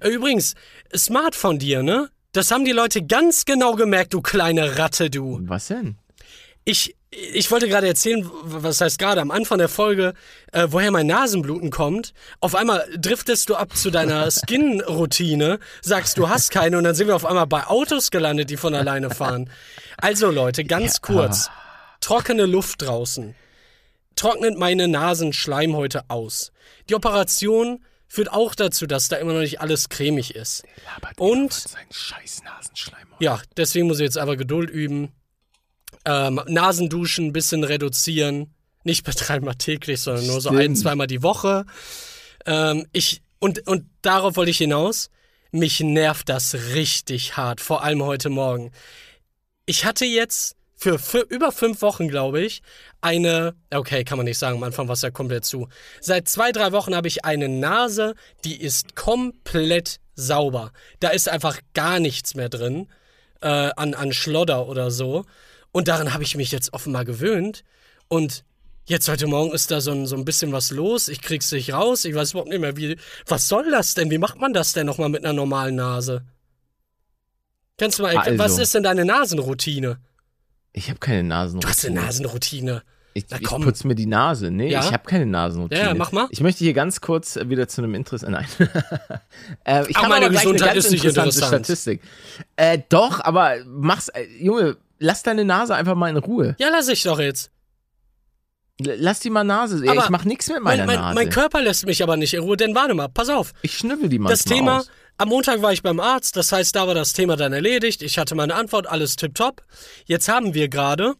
[0.00, 0.54] Äh, Übrigens,
[0.94, 2.10] smart von dir, ne?
[2.32, 5.40] Das haben die Leute ganz genau gemerkt, du kleine Ratte, du.
[5.44, 5.96] Was denn?
[6.64, 10.12] Ich, ich wollte gerade erzählen, was heißt gerade am Anfang der Folge,
[10.52, 12.12] äh, woher mein Nasenbluten kommt.
[12.40, 17.06] Auf einmal driftest du ab zu deiner Skin-Routine, sagst, du hast keine und dann sind
[17.06, 19.48] wir auf einmal bei Autos gelandet, die von alleine fahren.
[19.96, 21.48] Also Leute, ganz kurz.
[22.00, 23.34] Trockene Luft draußen.
[24.16, 26.52] Trocknet meine Nasenschleimhäute aus.
[26.88, 30.62] Die Operation führt auch dazu, dass da immer noch nicht alles cremig ist.
[31.18, 33.06] Und Sein scheiß Nasenschleim.
[33.20, 35.12] ja, deswegen muss ich jetzt aber Geduld üben.
[36.04, 38.54] Ähm, Nasenduschen ein bisschen reduzieren.
[38.84, 40.62] Nicht bei dreimal täglich, sondern nur so Stimmt.
[40.62, 41.66] ein, zweimal die Woche.
[42.46, 45.10] Ähm, ich, und, und darauf wollte ich hinaus.
[45.50, 48.72] Mich nervt das richtig hart, vor allem heute Morgen.
[49.64, 52.62] Ich hatte jetzt für, für über fünf Wochen, glaube ich,
[53.00, 55.68] eine, okay, kann man nicht sagen, am Anfang war es ja komplett zu.
[56.00, 60.72] Seit zwei, drei Wochen habe ich eine Nase, die ist komplett sauber.
[61.00, 62.88] Da ist einfach gar nichts mehr drin
[63.40, 65.24] äh, an, an Schlodder oder so.
[65.72, 67.64] Und daran habe ich mich jetzt offenbar gewöhnt.
[68.08, 68.44] Und
[68.86, 71.08] jetzt heute Morgen ist da so ein, so ein bisschen was los.
[71.08, 72.04] Ich krieg's nicht raus.
[72.04, 72.96] Ich weiß überhaupt nicht mehr, wie.
[73.26, 74.10] Was soll das denn?
[74.10, 76.24] Wie macht man das denn nochmal mit einer normalen Nase?
[77.78, 78.38] Kannst du mal, Also.
[78.38, 79.98] was ist denn deine Nasenroutine?
[80.76, 81.70] Ich habe keine Du Nasenroutine.
[81.70, 82.82] hast eine Nasenroutine.
[83.14, 84.50] Ich, Na ich putze mir die Nase.
[84.50, 84.80] Nee, Ja?
[84.80, 85.80] ich habe keine Nasenroutine.
[85.80, 86.26] Ja, mach mal.
[86.30, 88.30] Ich möchte hier ganz kurz äh, wieder zu einem Interesse.
[88.30, 88.44] Nein.
[89.64, 91.64] äh, ich habe meine Gesundheit eine ganz ist nicht interessante interessant.
[91.64, 92.02] Statistik.
[92.56, 96.56] Äh, doch, aber mach's, äh, Junge, lass deine Nase einfach mal in Ruhe.
[96.58, 97.50] Ja, lass ich doch jetzt.
[98.78, 99.82] Lass die mal Nase.
[99.88, 101.14] Aber ich mach nichts mit meiner Mein, mein, Nase.
[101.14, 103.54] mein Körper lässt mich aber nicht in Ruhe, denn warte mal, pass auf.
[103.62, 104.28] ich schnüffel die mal.
[104.28, 104.84] Das Thema,
[105.18, 108.02] am Montag war ich beim Arzt, das heißt, da war das Thema dann erledigt.
[108.02, 109.62] Ich hatte meine Antwort, alles tipptopp.
[110.04, 111.14] Jetzt haben wir gerade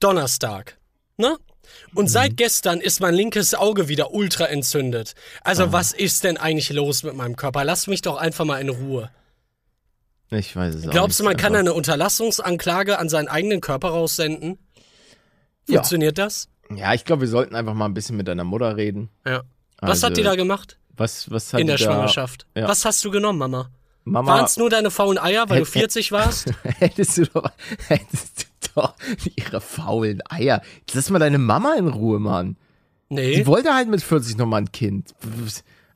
[0.00, 0.78] Donnerstag.
[1.16, 1.38] Ne?
[1.94, 5.14] Und seit gestern ist mein linkes Auge wieder ultra entzündet.
[5.42, 7.64] Also, was ist denn eigentlich los mit meinem Körper?
[7.64, 9.10] Lass mich doch einfach mal in Ruhe.
[10.30, 14.58] Ich weiß es auch Glaubst du, man kann eine Unterlassungsanklage an seinen eigenen Körper raussenden?
[15.68, 15.76] Ja.
[15.76, 16.48] Funktioniert das?
[16.74, 19.10] Ja, ich glaube, wir sollten einfach mal ein bisschen mit deiner Mutter reden.
[19.24, 19.42] Ja.
[19.78, 20.78] Was Also, hat die da gemacht?
[20.96, 22.46] Was, was hat In der da, Schwangerschaft.
[22.54, 22.68] Ja.
[22.68, 23.70] Was hast du genommen, Mama?
[24.04, 26.50] Mama, Waren es nur deine faulen Eier, weil du Hätt- 40 warst?
[26.62, 27.50] hättest du doch,
[27.88, 28.94] hättest du doch
[29.36, 30.60] ihre faulen Eier.
[30.80, 32.56] Jetzt Lass mal deine Mama in Ruhe, Mann.
[33.08, 33.36] Nee.
[33.36, 35.14] Die wollte halt mit 40 nochmal ein Kind.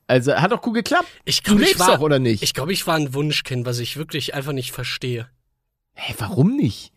[0.07, 1.07] Also, hat doch gut geklappt.
[1.27, 2.43] Ich du glaube, ich lebst war, doch, oder nicht?
[2.43, 5.29] Ich glaube, ich war ein Wunschkind, was ich wirklich einfach nicht verstehe.
[5.95, 6.93] Hä, warum nicht?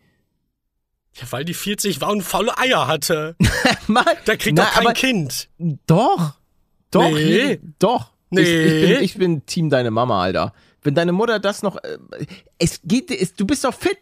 [1.14, 3.36] Ja, weil die 40 war und faule Eier hatte.
[3.86, 5.48] Mann, Da kriegt na, doch kein Kind.
[5.86, 6.34] Doch.
[6.92, 7.10] Doch.
[7.10, 7.60] Nee.
[7.80, 8.12] Doch.
[8.30, 8.42] Nee.
[8.42, 10.54] Ich, ich, bin, ich bin Team deine Mama, Alter.
[10.82, 11.76] Wenn deine Mutter das noch.
[11.82, 11.98] Äh,
[12.58, 13.10] es geht.
[13.10, 13.98] Es, du bist doch fit.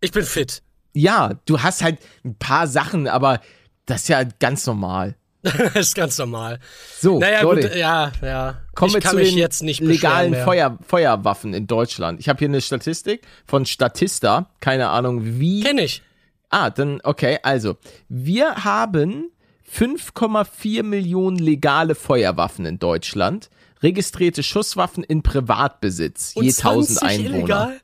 [0.00, 0.62] Ich bin fit.
[0.94, 3.40] Ja, du hast halt ein paar Sachen, aber
[3.86, 5.16] das ist ja ganz normal.
[5.42, 6.58] das ist ganz normal.
[6.98, 8.62] So, Naja, Leute, gut, ja, ja.
[8.74, 10.34] kommen wir zu den jetzt nicht legalen.
[10.34, 12.18] Feuer, Feuerwaffen in Deutschland.
[12.20, 15.62] Ich habe hier eine Statistik von Statista, keine Ahnung wie.
[15.62, 16.02] Kenn ich.
[16.48, 17.76] Ah, dann, okay, also,
[18.08, 19.30] wir haben
[19.70, 23.50] 5,4 Millionen legale Feuerwaffen in Deutschland,
[23.82, 27.36] registrierte Schusswaffen in Privatbesitz, Und je 1000 20 Einwohner.
[27.38, 27.80] illegal?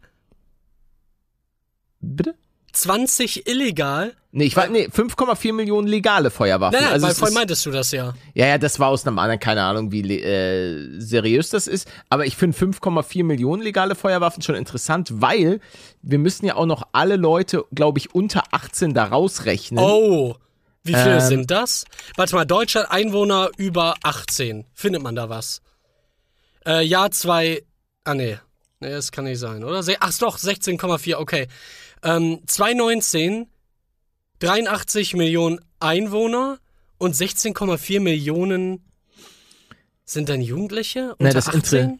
[2.00, 2.34] Bitte?
[2.72, 4.14] 20 illegal?
[4.32, 6.74] Nee, ich war, nee, 5,4 Millionen legale Feuerwaffen.
[6.74, 8.14] Nein, nein, also weil vorhin meintest du das ja.
[8.32, 11.88] ja, ja, das war aus einem anderen, keine Ahnung, wie äh, seriös das ist.
[12.10, 15.58] Aber ich finde 5,4 Millionen legale Feuerwaffen schon interessant, weil
[16.02, 19.82] wir müssen ja auch noch alle Leute, glaube ich, unter 18 da rausrechnen.
[19.84, 20.36] Oh,
[20.82, 21.20] wie viele Ähm.
[21.20, 21.84] sind das?
[22.16, 24.64] Warte mal, Deutschland Einwohner über 18.
[24.74, 25.60] Findet man da was?
[26.66, 27.62] Äh, Jahr 2.
[28.04, 28.38] Ah, nee.
[28.80, 29.82] Nee, das kann nicht sein, oder?
[30.00, 31.48] Ach doch, 16,4, okay.
[32.02, 33.46] Ähm, 2019,
[34.38, 36.58] 83 Millionen Einwohner
[36.98, 38.84] und 16,4 Millionen
[40.04, 41.10] sind dann Jugendliche?
[41.18, 41.78] Unter Na, das 18?
[41.90, 41.98] Inter-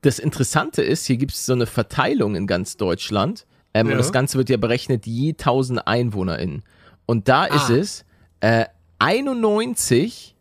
[0.00, 3.46] Das Interessante ist, hier gibt es so eine Verteilung in ganz Deutschland.
[3.74, 3.92] Ähm, Ja.
[3.92, 6.62] Und das Ganze wird ja berechnet je 1000 EinwohnerInnen.
[7.06, 7.74] Und da ist Ah.
[7.76, 8.04] es
[8.44, 8.66] äh,
[8.98, 10.34] 91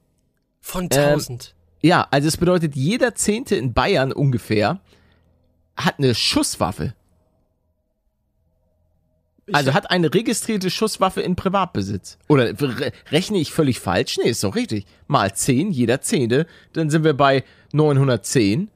[0.61, 1.55] Von Ähm, 1000.
[1.81, 4.79] Ja, also es bedeutet, jeder Zehnte in Bayern ungefähr
[5.75, 6.93] hat eine Schusswaffe.
[9.51, 12.17] Also hat eine registrierte Schusswaffe in Privatbesitz.
[12.29, 14.17] Oder re rechne ich völlig falsch?
[14.23, 14.85] Nee, ist doch richtig.
[15.07, 18.69] Mal 10, jeder Zehnte, dann sind wir bei 910.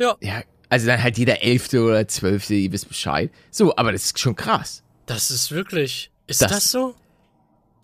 [0.00, 3.30] ja, Ja, also dann halt jeder Elfte oder Zwölfte, ihr wisst Bescheid.
[3.52, 4.82] So, aber das ist schon krass.
[5.06, 6.10] das ist wirklich.
[6.26, 6.94] Ist Das- das, so?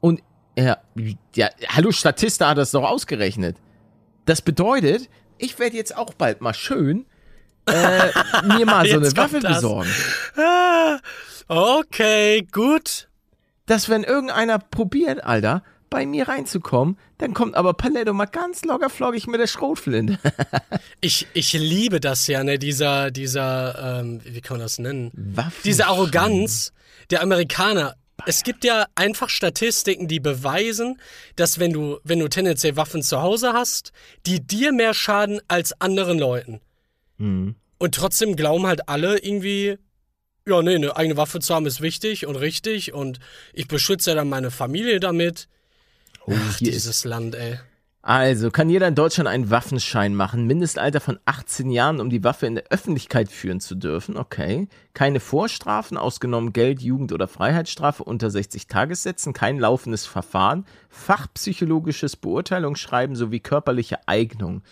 [0.01, 0.21] Und
[0.57, 0.79] ja,
[1.35, 3.57] ja, hallo Statista hat das doch ausgerechnet.
[4.25, 5.09] Das bedeutet,
[5.39, 7.07] ich werde jetzt auch bald mal schön
[7.67, 8.09] äh,
[8.45, 9.57] mir mal so eine Waffe das.
[9.57, 9.91] besorgen.
[10.37, 10.99] Ah,
[11.49, 13.09] okay, gut.
[13.67, 18.89] Dass wenn irgendeiner probiert, Alter, bei mir reinzukommen, dann kommt aber Paletto mal ganz locker
[18.91, 20.19] flockig mit der Schrotflinte.
[21.03, 25.11] Ich, ich liebe das ja, ne, dieser, dieser, ähm, wie kann man das nennen?
[25.15, 26.75] Waffen Diese Arroganz
[27.09, 27.97] der Amerikaner.
[28.27, 31.01] Es gibt ja einfach Statistiken, die beweisen,
[31.37, 33.93] dass wenn du, wenn du tendenziell Waffen zu Hause hast,
[34.27, 36.61] die dir mehr schaden als anderen Leuten.
[37.19, 37.55] Mhm.
[37.79, 39.79] Und trotzdem glauben halt alle irgendwie,
[40.47, 43.21] ja, nee, eine eigene Waffe zu haben ist wichtig und richtig und
[43.53, 45.49] ich beschütze dann meine Familie damit.
[46.27, 47.59] Oh, Ach, hier ist dieses Land, ey.
[48.03, 50.47] Also, kann jeder in Deutschland einen Waffenschein machen?
[50.47, 54.17] Mindestalter von 18 Jahren, um die Waffe in der Öffentlichkeit führen zu dürfen.
[54.17, 54.69] Okay.
[54.95, 59.35] Keine Vorstrafen, ausgenommen Geld, Jugend- oder Freiheitsstrafe unter 60 Tagessätzen.
[59.35, 60.65] Kein laufendes Verfahren.
[60.89, 64.63] Fachpsychologisches Beurteilungsschreiben sowie körperliche Eignung.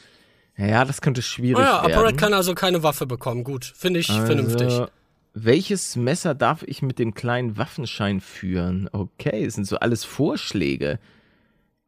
[0.56, 1.92] Ja, das könnte schwierig Oh ja, werden.
[1.92, 3.44] ApoRed kann also keine Waffe bekommen.
[3.44, 4.62] Gut, finde ich vernünftig.
[4.62, 4.88] Also,
[5.34, 8.88] welches Messer darf ich mit dem kleinen Waffenschein führen?
[8.90, 10.98] Okay, das sind so alles Vorschläge.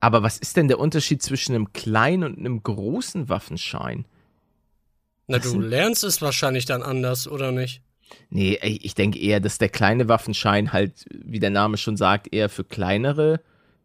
[0.01, 4.07] Aber was ist denn der Unterschied zwischen einem kleinen und einem großen Waffenschein?
[5.27, 7.83] Na, du lernst es wahrscheinlich dann anders, oder nicht?
[8.31, 12.49] Nee, ich denke eher, dass der kleine Waffenschein halt, wie der Name schon sagt, eher
[12.49, 13.41] für kleinere,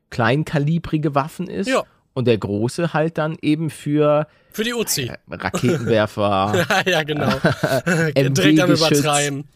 [0.10, 1.68] kleinkalibrige Waffen ist.
[1.68, 1.84] Ja.
[2.14, 5.12] Und der große halt dann eben für Für die Uzi.
[5.30, 7.30] Raketenwerfer, ja, genau.
[8.16, 9.48] Direkt am Übertreiben.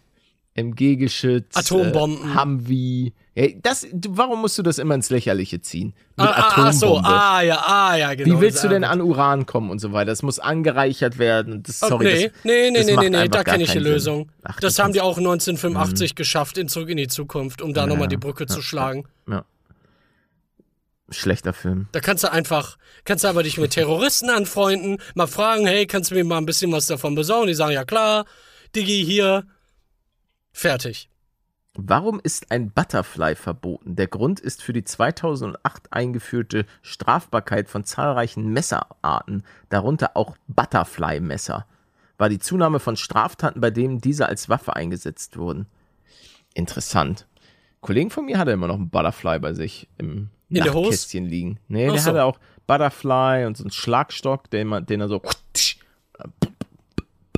[0.56, 2.32] MG-Geschütz, Atombomben.
[2.32, 3.14] äh, Humvee.
[3.36, 5.94] Ja, das, warum musst du das immer ins Lächerliche ziehen?
[6.18, 8.38] Mit Ah, ah, ach so, ah, ja, ah, ja, genau.
[8.38, 10.08] Wie willst du denn an Uran kommen und so weiter?
[10.08, 11.64] Das muss angereichert werden.
[11.64, 13.84] Das, Oh, sorry, nee, das, nee, nee, das nee, nee, nee, da kenne ich Sinn.
[13.84, 14.32] Lösung.
[14.44, 17.88] Ach, das du haben die auch 1985 geschafft in Zurück in die Zukunft, um da
[17.88, 19.06] nochmal die Brücke zu schlagen.
[19.30, 19.46] Ja.
[21.12, 21.88] Schlechter Film.
[21.92, 26.12] Da kannst du einfach, kannst du aber dich mit Terroristen anfreunden, mal fragen, hey, kannst
[26.12, 27.48] du mir mal ein bisschen was davon besorgen?
[27.48, 28.26] Die sagen, ja klar,
[28.76, 29.46] Digi, hier.
[30.60, 31.08] Fertig.
[31.76, 33.96] Warum ist ein Butterfly verboten?
[33.96, 41.66] Der Grund ist für die 2008 eingeführte Strafbarkeit von zahlreichen Messerarten, darunter auch Butterfly-Messer,
[42.18, 45.66] war die Zunahme von Straftaten, bei denen diese als Waffe eingesetzt wurden.
[46.54, 47.26] Interessant.
[47.32, 50.66] Ein Kollegen von mir hatte immer noch einen Butterfly bei sich im In?
[50.66, 51.60] Nachtkästchen liegen.
[51.70, 52.10] Nee, Ach der so.
[52.10, 55.22] hatte auch Butterfly und so einen Schlagstock, den, man, den er so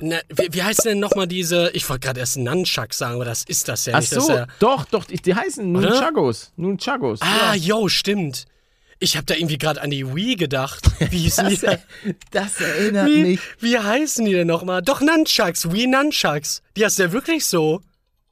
[0.02, 3.44] Na, wie, wie heißt denn nochmal diese, ich wollte gerade erst Nunchuck sagen, aber das
[3.44, 4.10] ist das ja Ach nicht.
[4.10, 5.70] Das ist so, ja, doch, doch, die, heißen?
[5.70, 6.52] Nunchagos.
[6.56, 7.20] Nunchagos.
[7.22, 7.78] ah, ja.
[7.78, 8.46] yo, stimmt.
[8.98, 10.90] Ich habe da irgendwie gerade an die Wii gedacht.
[11.10, 11.56] Wie hießen die?
[11.56, 11.78] Das,
[12.30, 13.40] das erinnert Wie, mich.
[13.60, 14.82] wie heißen die denn nochmal?
[14.82, 16.62] Doch, Nunchucks, Wii Nunchucks.
[16.76, 17.80] Die heißt ja wirklich so.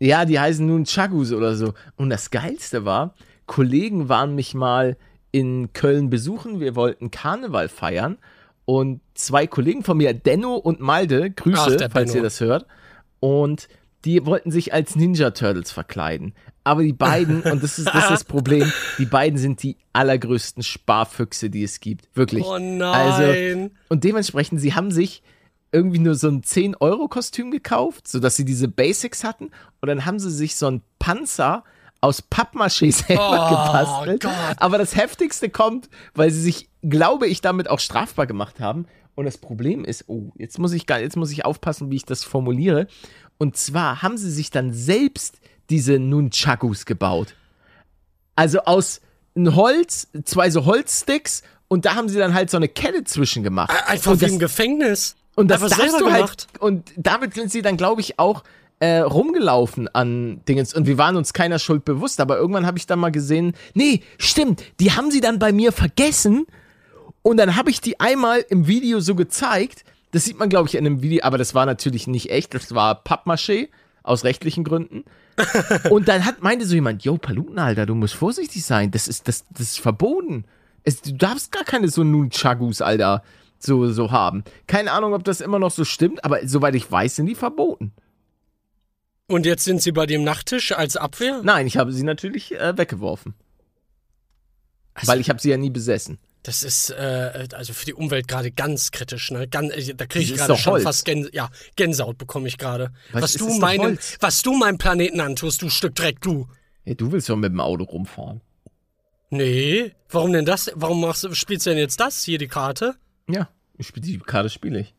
[0.01, 1.75] Ja, die heißen nun Chagus oder so.
[1.97, 3.15] Und das Geilste war,
[3.47, 4.97] Kollegen waren mich mal
[5.31, 6.59] in Köln besuchen.
[6.59, 8.19] Wir wollten Karneval feiern.
[8.65, 12.67] Und zwei Kollegen von mir, Denno und Malde, Grüße, Ach, falls ihr das hört.
[13.19, 13.69] Und
[14.05, 16.35] die wollten sich als Ninja Turtles verkleiden.
[16.65, 20.63] Aber die beiden, und das ist, das ist das Problem, die beiden sind die allergrößten
[20.63, 22.09] Sparfüchse, die es gibt.
[22.15, 22.45] Wirklich.
[22.45, 22.95] Oh nein.
[22.95, 25.23] Also, und dementsprechend, sie haben sich
[25.73, 29.51] irgendwie nur so ein 10-Euro-Kostüm gekauft, sodass sie diese Basics hatten.
[29.81, 31.65] Und dann haben sie sich so einen Panzer
[32.01, 34.23] aus Pappmaché selber Oh, gebastelt.
[34.23, 34.33] Gott.
[34.57, 38.87] Aber das Heftigste kommt, weil sie sich, glaube ich, damit auch strafbar gemacht haben.
[39.15, 42.25] Und das Problem ist, oh, jetzt muss ich jetzt muss ich aufpassen, wie ich das
[42.25, 42.87] formuliere.
[43.39, 47.35] Und zwar haben sie sich dann selbst diese Nunchakus gebaut.
[48.35, 49.01] Also aus
[49.37, 53.71] Holz, zwei so Holzsticks und da haben sie dann halt so eine Kette zwischen gemacht.
[53.87, 55.17] Einfach wie im Gefängnis.
[55.37, 56.49] und das darfst selber du gemacht.
[56.53, 56.61] halt.
[56.63, 58.43] Und damit sind sie dann, glaube ich, auch
[58.81, 60.75] äh, rumgelaufen an Dingens.
[60.75, 62.21] Und wir waren uns keiner Schuld bewusst.
[62.21, 65.71] Aber irgendwann habe ich dann mal gesehen, nee, stimmt, die haben sie dann bei mir
[65.71, 66.47] vergessen.
[67.23, 69.85] Und dann habe ich die einmal im Video so gezeigt.
[70.13, 72.55] Das sieht man, glaube ich, in einem Video, aber das war natürlich nicht echt.
[72.55, 73.69] Das war Pappmaché
[74.03, 75.05] aus rechtlichen Gründen.
[75.91, 78.91] Und dann hat, meinte so jemand, yo, Paluten, Alter, du musst vorsichtig sein.
[78.91, 80.45] Das ist, das, das ist verboten.
[80.85, 83.23] Es, du darfst gar keine so Nunchagus, Alter,
[83.59, 84.43] so, so haben.
[84.67, 87.93] Keine Ahnung, ob das immer noch so stimmt, aber soweit ich weiß, sind die verboten.
[89.31, 91.41] Und jetzt sind sie bei dem Nachttisch als Abwehr?
[91.45, 93.35] Nein, ich habe sie natürlich äh, weggeworfen.
[94.95, 96.19] Also- weil ich habe sie ja nie besessen.
[96.43, 99.47] Das ist äh, also für die Umwelt gerade ganz kritisch, ne?
[99.47, 100.85] Ganz, äh, da kriege ich gerade schon Holz.
[100.85, 102.93] fast Gänse, ja, Gänsehaut bekomme ich gerade.
[103.13, 104.17] Was Was du meinem, Holz?
[104.21, 106.49] was du meinem Planeten antust, du Stück Dreck, du.
[106.87, 108.41] Ja, du willst doch mit dem Auto rumfahren.
[109.29, 110.73] Nee, warum denn das?
[110.75, 112.95] Warum machst, du- spielst du denn jetzt das hier die Karte?
[113.29, 114.95] Ja, ich spiel, die Karte spiele ich.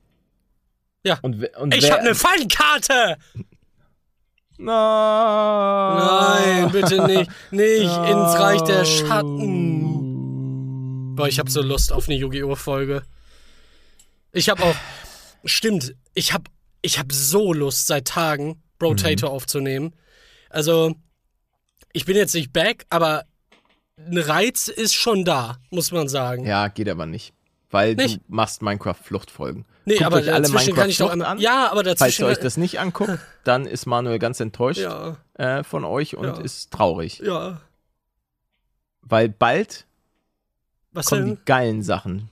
[1.03, 1.17] Ja.
[1.23, 3.17] Und, und Ich wer, hab eine Fallkarte.
[4.63, 5.97] Nein.
[5.97, 9.87] Nein, bitte nicht, nicht ins Reich der Schatten.
[11.15, 13.01] Boah, ich hab so Lust auf eine Yu-Gi-Oh Folge.
[14.31, 14.75] Ich hab auch
[15.45, 16.43] stimmt, ich hab
[16.81, 19.33] ich hab so Lust seit Tagen Brotato Mhm.
[19.33, 19.93] aufzunehmen.
[20.49, 20.95] Also
[21.93, 23.25] ich bin jetzt nicht back, aber
[23.97, 26.45] ein Reiz ist schon da, muss man sagen.
[26.45, 27.33] Ja, geht aber nicht.
[27.69, 28.17] Weil Nicht?
[28.17, 29.65] du machst Minecraft-Fluchtfolgen.
[29.85, 31.39] Nee, Guckt aber euch alle dazwischen kann ich doch an.
[31.39, 32.21] Ja, aber Falls dazwischen.
[32.23, 36.25] ihr euch das nicht anguckt, dann ist Manuel ganz enttäuscht ja, äh, von euch und
[36.25, 36.39] Ja.
[36.39, 37.19] ist traurig.
[37.19, 37.61] ja.
[39.01, 39.85] Weil bald
[40.91, 41.35] Was kommen denn?
[41.37, 42.29] die geilen Sachen.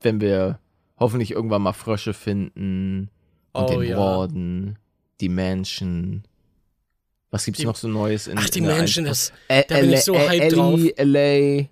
[0.00, 0.58] Wenn wir
[0.98, 3.10] hoffentlich irgendwann mal Frösche finden
[3.52, 3.96] und Oh, den ja.
[5.20, 6.24] Die Mansion.
[7.30, 9.32] Was gibt's Die- noch so Neues in Ach, die in ist.
[9.48, 11.66] Ä- da bin ich so hyped Ellie, LA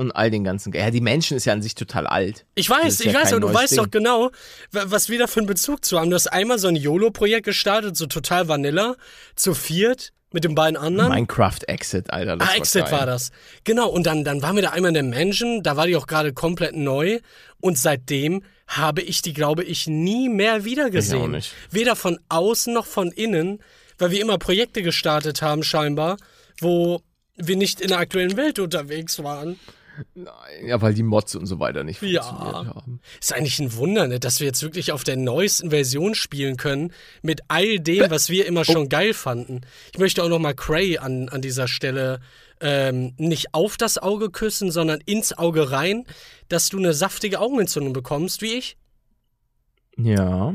[0.00, 0.72] und all den ganzen.
[0.72, 2.44] Ja, die Mansion ist ja an sich total alt.
[2.54, 4.02] Ich weiß, ich ja weiß, aber du weißt doch Ding.
[4.02, 4.30] genau,
[4.72, 6.10] wa- was wir da für einen Bezug zu haben.
[6.10, 8.96] Du hast einmal so ein YOLO-Projekt gestartet, so total Vanilla,
[9.36, 11.10] zu viert, mit den beiden anderen.
[11.12, 12.34] Minecraft Exit, Alter.
[12.34, 12.92] Ah, war Exit geil.
[12.92, 13.30] war das.
[13.64, 16.06] Genau, und dann, dann waren wir da einmal in der Mansion, da war die auch
[16.06, 17.18] gerade komplett neu.
[17.60, 21.32] Und seitdem habe ich die, glaube ich, nie mehr wiedergesehen.
[21.32, 21.52] nicht.
[21.70, 23.58] Weder von außen noch von innen,
[23.98, 26.16] weil wir immer Projekte gestartet haben, scheinbar,
[26.60, 27.02] wo
[27.34, 29.58] wir nicht in der aktuellen Welt unterwegs waren.
[30.64, 32.22] Ja, weil die Mods und so weiter nicht Ja.
[32.22, 33.00] funktioniert haben.
[33.20, 36.92] Ist eigentlich ein Wunder, ne, dass wir jetzt wirklich auf der neuesten Version spielen können,
[37.22, 39.60] mit all dem, was wir immer schon geil fanden.
[39.92, 42.20] Ich möchte auch nochmal Cray an, an dieser Stelle
[42.60, 46.04] ähm, nicht auf das Auge küssen, sondern ins Auge rein,
[46.48, 48.76] dass du eine saftige Augenentzündung bekommst, wie ich.
[49.96, 50.54] Ja.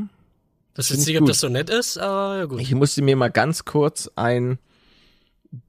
[0.74, 2.60] Das ist ich nicht, ob das so nett ist, aber ja gut.
[2.60, 4.58] Ich musste mir mal ganz kurz ein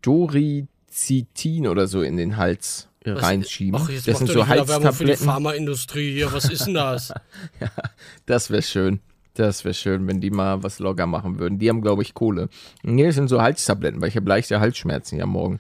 [0.02, 3.80] Dorizitin oder so in den Hals Was- reinschieben.
[3.82, 5.16] Ach, jetzt das sind so Werbung für die.
[5.16, 6.32] Pharmaindustrie hier.
[6.34, 7.14] Was ist denn das?
[8.26, 9.00] Das wäre schön.
[9.36, 11.60] Das wäre schön, wenn die mal was locker machen würden.
[11.60, 12.50] Die haben, glaube ich, Kohle.
[12.84, 15.60] Nee, das sind so Halstabletten, weil ich habe leichte Halsschmerzen ja morgen.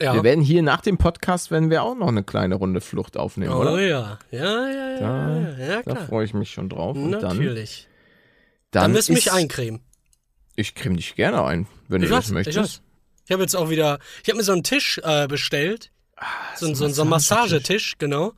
[0.00, 0.14] Ja.
[0.14, 3.52] Wir werden hier nach dem Podcast, werden wir auch noch eine kleine Runde Flucht aufnehmen,
[3.52, 3.80] oh oder?
[3.80, 4.18] ja.
[4.32, 4.98] Ja, ja, ja.
[4.98, 6.96] Da- ja, ja Da freue ich mich schon drauf.
[6.96, 7.86] Und dann, Natürlich.
[8.72, 9.80] dann, Dann müssen wir mich eincremen.
[10.56, 12.82] Ich creme dich gerne ein, wenn Ich du das möchtest.
[13.32, 15.90] Ich habe jetzt auch wieder, ich habe mir so einen Tisch äh, bestellt.
[16.56, 18.34] so, ein- so, ein- so ein Massagetisch, genau.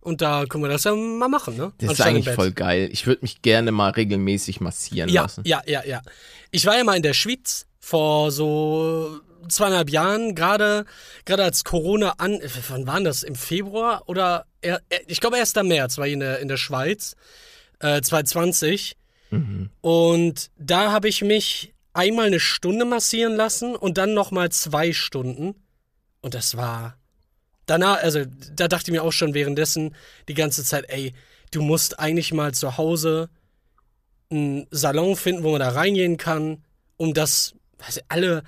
[0.00, 1.72] Und da können wir das ja mal machen, ne?
[1.78, 2.88] Das ist Anstatt eigentlich voll geil.
[2.90, 5.44] Ich würde mich gerne mal regelmäßig massieren Ja, lassen.
[5.46, 6.02] ja, ja, ja.
[6.50, 10.84] Ich war ja mal in der Schweiz vor so zweieinhalb Jahren, gerade
[11.24, 12.40] gerade als Corona an,
[12.70, 13.22] wann war das?
[13.22, 15.54] Im Februar oder er, er, ich glaube 1.
[15.62, 17.14] März war ich in der, in der Schweiz,
[17.78, 18.96] äh, 2020.
[19.30, 19.70] Mhm.
[19.80, 25.54] Und da habe ich mich einmal eine Stunde massieren lassen und dann nochmal zwei Stunden.
[26.20, 26.98] Und das war
[27.66, 28.24] danach, also
[28.54, 29.94] da dachte ich mir auch schon währenddessen
[30.28, 31.14] die ganze Zeit, ey,
[31.50, 33.30] du musst eigentlich mal zu Hause
[34.30, 36.64] einen Salon finden, wo man da reingehen kann,
[36.96, 37.54] um das
[37.88, 38.42] ich, alle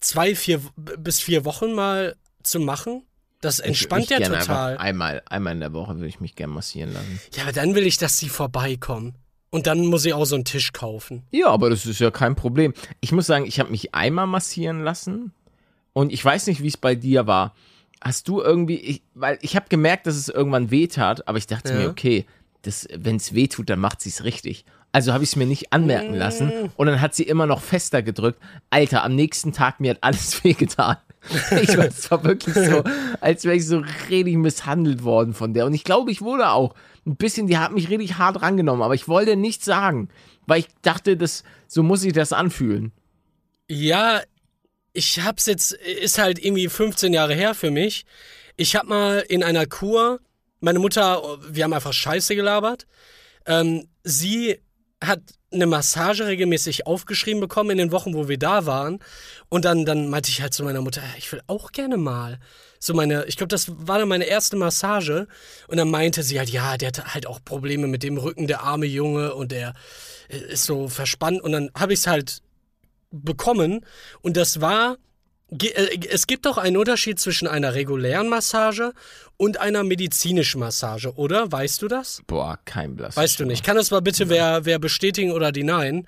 [0.00, 3.04] zwei, vier bis vier Wochen mal zu machen.
[3.40, 4.76] Das entspannt ja total.
[4.78, 7.20] Einmal, einmal in der Woche würde ich mich gerne massieren lassen.
[7.34, 9.14] Ja, aber dann will ich, dass die vorbeikommen.
[9.50, 11.22] Und dann muss ich auch so einen Tisch kaufen.
[11.30, 12.74] Ja, aber das ist ja kein Problem.
[13.00, 15.32] Ich muss sagen, ich habe mich einmal massieren lassen
[15.94, 17.54] und ich weiß nicht, wie es bei dir war.
[18.02, 21.46] Hast du irgendwie, ich, weil ich habe gemerkt, dass es irgendwann weh tat, aber ich
[21.46, 21.78] dachte Ja.
[21.78, 22.26] mir, okay,
[22.94, 24.64] wenn es weh tut, dann macht sie es richtig.
[24.92, 28.02] Also habe ich es mir nicht anmerken lassen und dann hat sie immer noch fester
[28.02, 28.40] gedrückt.
[28.70, 30.96] Alter, am nächsten Tag mir hat alles wehgetan.
[31.62, 32.84] Ich war, es war wirklich so,
[33.20, 35.66] als wäre ich so richtig misshandelt worden von der.
[35.66, 36.74] Und ich glaube, ich wurde auch
[37.08, 40.08] ein bisschen, die hat mich richtig hart rangenommen, aber ich wollte nichts sagen,
[40.46, 42.92] weil ich dachte, das, so muss ich das anfühlen.
[43.68, 44.22] Ja,
[44.92, 48.04] ich hab's jetzt, ist halt irgendwie 15 Jahre her für mich.
[48.56, 50.20] Ich hab mal in einer Kur,
[50.60, 52.86] meine Mutter, wir haben einfach Scheiße gelabert.
[53.46, 54.60] Ähm, sie
[55.02, 55.20] hat
[55.52, 58.98] eine Massage regelmäßig aufgeschrieben bekommen in den Wochen, wo wir da waren.
[59.48, 62.38] Und dann, dann meinte ich halt zu meiner Mutter, ich will auch gerne mal.
[62.78, 65.26] So meine, ich glaube, das war dann meine erste Massage.
[65.66, 68.62] Und dann meinte sie halt, ja, der hat halt auch Probleme mit dem Rücken, der
[68.62, 69.74] arme Junge und der
[70.28, 71.40] ist so verspannt.
[71.42, 72.42] Und dann habe ich es halt
[73.10, 73.84] bekommen.
[74.20, 74.96] Und das war,
[75.50, 78.92] äh, es gibt doch einen Unterschied zwischen einer regulären Massage
[79.36, 81.50] und einer medizinischen Massage, oder?
[81.50, 82.22] Weißt du das?
[82.26, 83.16] Boah, kein Blass.
[83.16, 83.64] Weißt du nicht.
[83.64, 86.06] Kann das mal bitte wer, wer bestätigen oder denyen?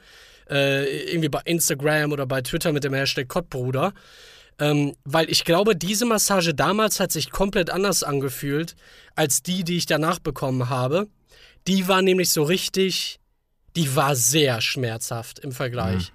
[0.48, 3.92] Äh, irgendwie bei Instagram oder bei Twitter mit dem Hashtag Kottbruder.
[4.60, 8.76] Ähm, weil ich glaube, diese Massage damals hat sich komplett anders angefühlt
[9.16, 11.08] als die, die ich danach bekommen habe.
[11.66, 13.18] Die war nämlich so richtig,
[13.76, 16.12] die war sehr schmerzhaft im Vergleich.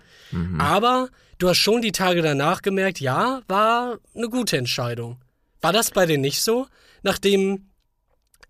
[0.60, 5.20] Aber du hast schon die Tage danach gemerkt, ja, war eine gute Entscheidung.
[5.62, 6.68] War das bei dir nicht so?
[7.04, 7.70] Nachdem,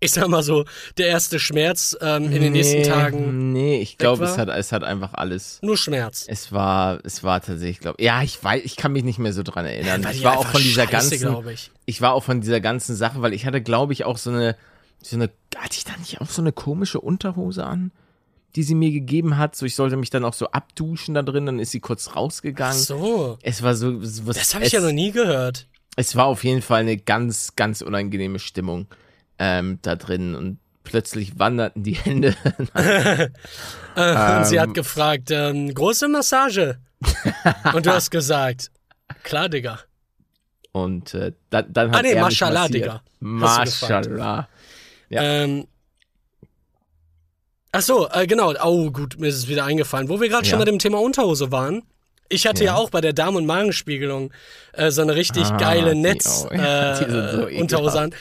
[0.00, 0.64] ich sag mal so,
[0.98, 4.84] der erste Schmerz ähm, in den nächsten Tagen Nee, ich glaube, es hat, es hat
[4.84, 5.58] einfach alles.
[5.62, 6.24] nur Schmerz.
[6.28, 9.42] Es war, es war tatsächlich, glaube ja, ich weiß, ich kann mich nicht mehr so
[9.42, 10.04] dran erinnern.
[10.04, 11.70] War ich war auch von dieser scheiße, ganzen, ich.
[11.86, 14.56] ich war auch von dieser ganzen Sache, weil ich hatte, glaube ich, auch so eine,
[15.02, 17.92] so eine, hatte ich da nicht auch so eine komische Unterhose an,
[18.54, 19.56] die sie mir gegeben hat?
[19.56, 22.78] So, ich sollte mich dann auch so abduschen da drin, dann ist sie kurz rausgegangen.
[22.78, 25.66] So, Es war so, was, das habe ich ja noch nie gehört.
[25.96, 28.86] es war auf jeden Fall eine ganz, ganz unangenehme Stimmung
[29.38, 32.34] ähm, da drin und plötzlich wanderten die Hände.
[33.96, 34.60] Äh, und sie Ähm.
[34.62, 36.76] hat gefragt, ähm, große Massage.
[37.72, 38.70] und du hast gesagt,
[39.22, 39.78] klar, Digga.
[40.72, 42.74] Und äh, dann, dann hat Ah, nee, er massiert.
[42.74, 43.02] Digga.
[43.20, 44.48] Mashallah.
[45.08, 45.22] Ja.
[45.22, 45.66] Ähm,
[47.72, 48.52] ach so, äh, genau.
[48.62, 50.08] Oh, gut, mir ist es wieder eingefallen.
[50.10, 50.64] Wo wir gerade schon Ja.
[50.64, 51.82] bei dem Thema Unterhose waren.
[52.28, 52.76] Ich hatte ja, Ja.
[52.76, 54.32] auch bei der Darm- und Magenspiegelung
[54.72, 56.52] äh, so eine richtig Ah, geile die Netz auch.
[56.52, 58.14] Ja, so an.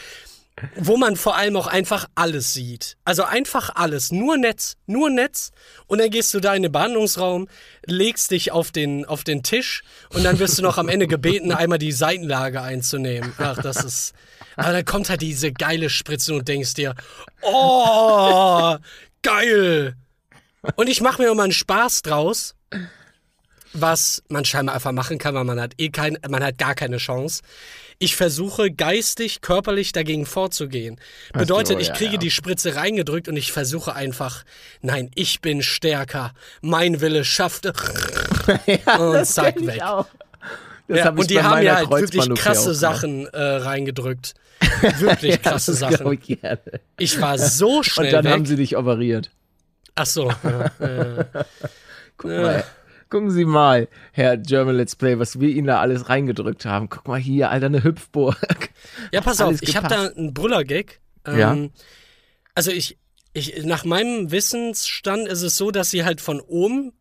[0.78, 2.96] Wo man vor allem auch einfach alles sieht.
[3.04, 4.12] Also einfach alles.
[4.12, 4.78] Nur Netz.
[4.86, 5.52] Nur Netz.
[5.86, 7.50] Und dann gehst du da in den Behandlungsraum,
[7.86, 9.84] legst dich auf den, auf den Tisch
[10.14, 13.34] und dann wirst du noch am Ende gebeten, einmal die Seitenlage einzunehmen.
[13.38, 14.14] Ach, das ist.
[14.56, 16.96] Aber dann kommt halt diese geile Spritze und denkst dir,
[17.42, 18.78] oh,
[19.22, 19.96] geil.
[20.76, 22.56] Und ich mache mir immer einen Spaß draus,
[23.74, 26.98] was man scheinbar einfach machen kann, weil man hat eh kein, man hat gar keine
[26.98, 27.44] Chance.
[27.98, 31.00] Ich versuche geistig, körperlich dagegen vorzugehen.
[31.34, 32.18] Bedeutet, ich ja, kriege ja.
[32.18, 34.44] die Spritze reingedrückt und ich versuche einfach,
[34.82, 36.34] nein, ich bin stärker.
[36.62, 37.66] Mein Wille schafft.
[37.68, 39.82] und das zack, weg.
[40.88, 42.76] Ja, und die haben ja halt wirklich krasse.
[42.76, 44.36] Sachen äh, reingedrückt.
[45.00, 46.18] Wirklich krasse Sachen.
[46.24, 46.40] Ich.
[46.98, 48.32] Ich war so schnell Und dann weg.
[48.32, 49.30] haben sie dich operiert.
[49.96, 50.32] Ach so.
[50.44, 51.26] Ja, äh,
[52.18, 52.64] Guck mal.
[53.16, 56.90] Gucken Sie mal, Herr German Let's Play, was wir Ihnen da alles reingedrückt haben.
[56.90, 58.36] Guck mal hier, Alter, eine Hüpfburg.
[59.14, 61.00] Ja, pass auf, ich habe da einen Brüller-Gag.
[61.26, 61.58] Ähm, Ja.
[62.56, 62.98] Also ich,
[63.32, 66.92] ich, nach meinem Wissensstand ist es so, dass sie halt von oben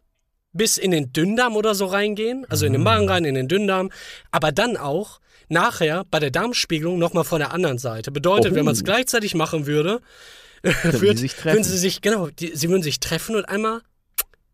[0.52, 2.84] bis in den Dünndarm oder so reingehen, also in den.
[2.84, 3.90] Magen rein, in den Dünndarm,
[4.30, 8.12] aber dann auch nachher bei der Darmspiegelung nochmal von der anderen Seite.
[8.12, 8.54] Bedeutet, Oh.
[8.54, 10.00] wenn man es gleichzeitig machen würde,
[10.62, 11.56] Würden würd, sie sich treffen?
[11.56, 13.82] würden sie sich, genau, die, sie würden sich treffen und einmal,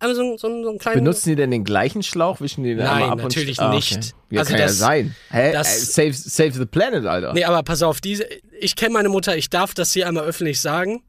[0.01, 0.98] einmal so, so, so einen kleinen...
[1.05, 2.40] Benutzen die denn den gleichen Schlauch?
[2.40, 3.96] Wischen die den Nein, ab natürlich und Ah, nicht.
[3.96, 4.12] Okay.
[4.30, 5.16] Ja, Also kann das- ja sein.
[5.30, 5.53] Hä?
[5.53, 7.32] das- Äh, save, save the planet, Alter.
[7.32, 8.26] Nee, aber pass auf, diese,
[8.59, 11.03] ich kenne meine Mutter, ich darf das hier einmal öffentlich sagen.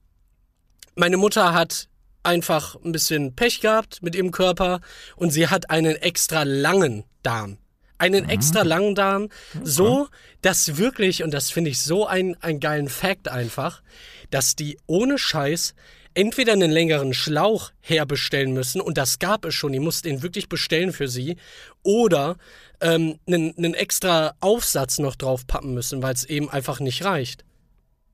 [0.96, 1.88] Meine Mutter hat
[2.24, 4.82] einfach ein bisschen Pech gehabt mit ihrem Körper
[5.16, 7.58] und sie hat einen extra langen Darm.
[7.98, 9.30] Einen extra langen Darm,
[9.64, 10.08] so,
[10.42, 13.84] dass wirklich, und das finde ich so ein, einen geilen Fact einfach,
[14.32, 15.76] dass die ohne Scheiß
[16.14, 20.50] entweder einen längeren Schlauch herbestellen müssen, und das gab es schon, die mussten ihn wirklich
[20.50, 21.38] bestellen für sie,
[21.84, 22.38] oder
[22.82, 27.44] ähm, einen, einen extra Aufsatz noch drauf pappen müssen, weil es eben einfach nicht reicht.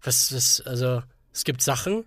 [0.01, 1.01] Was, was, also,
[1.33, 2.03] es gibt Sachen,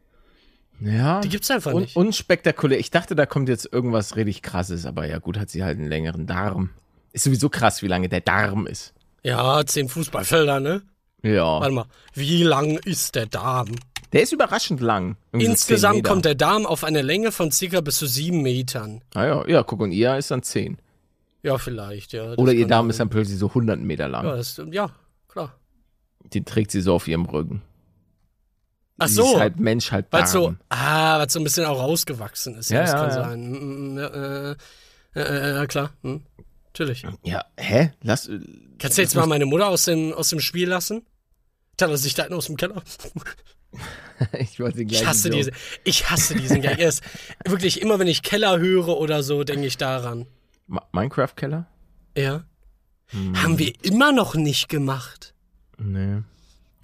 [0.81, 1.21] Ja.
[1.21, 1.97] die gibt's einfach Un nicht.
[1.97, 2.79] unspektakulär.
[2.79, 5.89] Ich dachte, da kommt jetzt irgendwas richtig krasses, aber ja gut, hat sie halt einen
[5.89, 6.71] längeren Darm.
[7.13, 8.95] Ist sowieso krass, wie lange der Darm ist.
[9.23, 10.83] Ja, zehn Fußballfelder, ne?
[11.23, 11.61] Ja.
[11.61, 13.69] Warte mal, wie lang ist der Darm?
[14.13, 15.17] Der ist überraschend lang.
[15.33, 18.43] Irgendwie so 10 Insgesamt kommt der Darm auf eine Länge von circa bis zu sieben
[18.43, 19.03] Metern.
[19.15, 20.79] Ah ja, ja, guck, und ihr ist dann 10.
[21.43, 22.35] Ja, vielleicht, ja.
[22.35, 22.91] Oder ihr Darm sein.
[22.91, 24.27] ist dann plötzlich so 100 Meter lang.
[24.27, 24.91] Ja, das, ja,
[25.29, 25.55] klar.
[26.35, 27.63] Den trägt sie so auf ihrem Rücken.
[28.99, 29.33] Ach Sie so.
[29.33, 30.21] ist halt Mensch, halt Darm.
[30.21, 32.71] Weil so, ah, weil so ein bisschen auch rausgewachsen ist.
[32.71, 33.15] Ja, das ja, kann ja.
[33.15, 33.51] sein.
[33.51, 34.57] Mm, mm, Ja, äh,
[35.15, 35.91] äh, äh, klar.
[36.03, 36.23] Hm.
[36.67, 37.05] Natürlich.
[37.25, 37.93] Ja, hä?
[38.03, 38.29] Lass.
[38.29, 38.39] äh,
[38.79, 41.07] Kannst du jetzt mal meine Mutter aus dem, aus dem Spiel lassen?
[41.79, 42.83] Dann lasse ich da aus dem Keller.
[44.39, 45.35] ich wollte gleich Ich hasse so.
[45.35, 45.51] diese,
[45.85, 46.79] ich hasse diesen Gag.
[46.79, 47.03] Erst
[47.45, 50.27] wirklich immer, wenn ich Keller höre oder so, denke ich daran.
[50.93, 51.67] Minecraft-Keller?
[52.17, 52.45] Ja.
[53.07, 53.43] Hm.
[53.43, 55.35] Haben wir immer noch nicht gemacht.
[55.79, 56.23] Nee.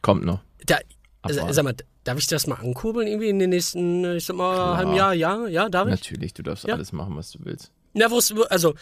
[0.03, 0.41] Kommt noch.
[0.64, 0.78] Da,
[1.22, 1.53] Abwarten.
[1.53, 1.74] sag mal,
[2.05, 4.76] darf ich das mal ankurbeln irgendwie in den nächsten, ich sag mal, Klar.
[4.76, 5.14] halben Jahr?
[5.14, 5.91] Ja, ja, darf ich?
[5.93, 6.74] Natürlich, du darfst Ja.
[6.74, 7.70] alles machen, was du willst.
[7.93, 8.74] Na, wo also,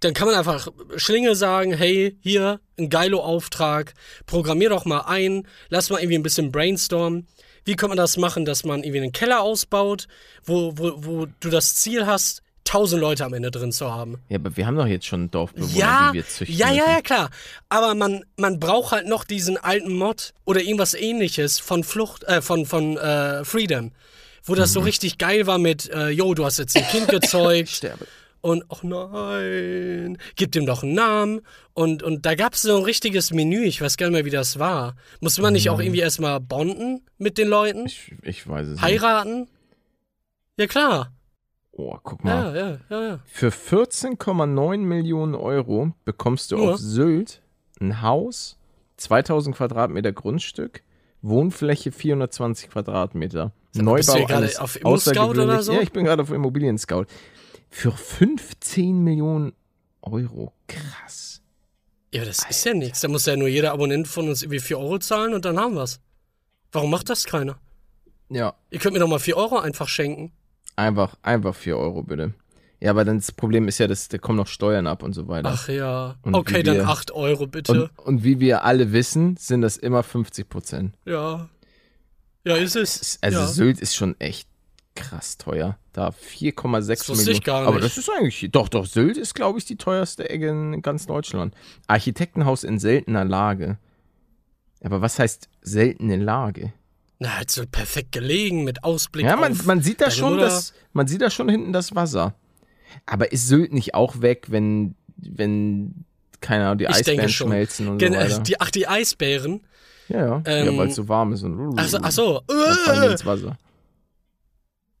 [0.00, 3.94] dann kann man einfach Schlinge sagen, hey, hier, ein geilo Auftrag,
[4.26, 7.26] programmier doch mal ein, lass mal irgendwie ein bisschen brainstormen.
[7.64, 10.08] Wie kann man das machen, dass man irgendwie einen Keller ausbaut,
[10.44, 14.18] wo, wo, wo du das Ziel hast, tausend Leute am Ende drin zu haben?
[14.28, 16.56] Ja, aber wir haben doch jetzt schon Dorfbewohner, Ja, die wir züchten.
[16.56, 17.30] ja, ja, ja, klar.
[17.68, 22.40] Aber man, man braucht halt noch diesen alten Mod oder irgendwas ähnliches von Flucht, äh,
[22.42, 23.92] von, von äh, Freedom.
[24.44, 24.86] Wo das so Mhm.
[24.86, 27.68] richtig geil war mit, äh, yo, du hast jetzt ein Kind gezeugt.
[27.68, 28.06] Sterbe.
[28.40, 31.40] Und, ach nein, gib dem doch einen Namen.
[31.74, 34.30] Und, und da gab es so ein richtiges Menü, ich weiß gar nicht mehr, wie
[34.30, 34.94] das war.
[35.20, 37.86] Musste man nicht auch irgendwie erstmal bonden mit den Leuten?
[37.86, 38.82] Ich, ich weiß es nicht.
[38.82, 39.48] Heiraten?
[40.58, 41.12] Ja, klar.
[41.72, 42.54] Oh, guck mal.
[42.54, 43.20] Ja, ja, ja, ja.
[43.24, 46.74] Für 14,9 Millionen Euro bekommst du Nur?
[46.74, 47.40] auf Sylt
[47.80, 48.58] ein Haus,
[48.98, 50.82] 2000 Quadratmeter Grundstück,
[51.22, 53.52] Wohnfläche 420 Quadratmeter.
[53.72, 55.72] Sag mal, bist du Neubau eines auf Immo-Scout oder so?
[55.72, 57.06] Ja, ich bin gerade auf Immobilien Scout.
[57.70, 59.54] Für 15 Millionen
[60.02, 60.52] Euro.
[60.68, 61.41] Krass.
[62.14, 63.00] Ja, das ist ja nichts.
[63.00, 65.74] Da muss ja nur jeder Abonnent von uns irgendwie 4 Euro zahlen und dann haben
[65.74, 66.00] wir's.
[66.70, 67.58] Warum macht das keiner?
[68.28, 70.32] Ja, Ihr könnt mir doch mal 4 Euro einfach schenken.
[70.76, 72.34] einfach, einfach 4 Euro bitte.
[72.80, 75.28] Ja, aber dann das Problem ist ja, dass da kommen noch Steuern ab und so
[75.28, 75.50] weiter.
[75.54, 76.16] Ach ja.
[76.22, 77.72] Und okay, wie dann wir- 8 Euro bitte.
[77.72, 80.94] und, und wie wir alle wissen, sind das immer 50 Prozent.
[81.04, 81.48] ja.
[82.44, 83.18] Ja, ist es.
[83.20, 83.46] Also ja.
[83.46, 84.48] Sylt ist schon echt
[84.94, 85.78] krass teuer.
[85.92, 87.36] Da 4,6 Das wusste Millionen.
[87.38, 87.84] ich gar Aber nicht.
[87.84, 91.54] das ist eigentlich, doch, doch, Sylt ist, glaube ich, die teuerste Ecke in ganz Deutschland.
[91.86, 93.78] Architektenhaus in seltener Lage.
[94.82, 96.72] Aber was heißt seltene Lage?
[97.18, 100.46] Na, halt so perfekt gelegen mit Ausblick Ja, man, man sieht da schon Mutter.
[100.46, 102.34] das, man sieht da schon hinten das Wasser.
[103.06, 106.04] Aber ist Sylt nicht auch weg, wenn, wenn,
[106.40, 108.38] keine Ahnung, die Ich Eisbären schmelzen und Gen so weiter?
[108.40, 109.60] die, ach, die Eisbären.
[110.08, 111.98] ja, ja, ja ähm, weil es so warm ist und Ach so.
[112.02, 112.42] Ach so.
[112.50, 113.12] Äh.
[113.12, 113.56] ins Wasser.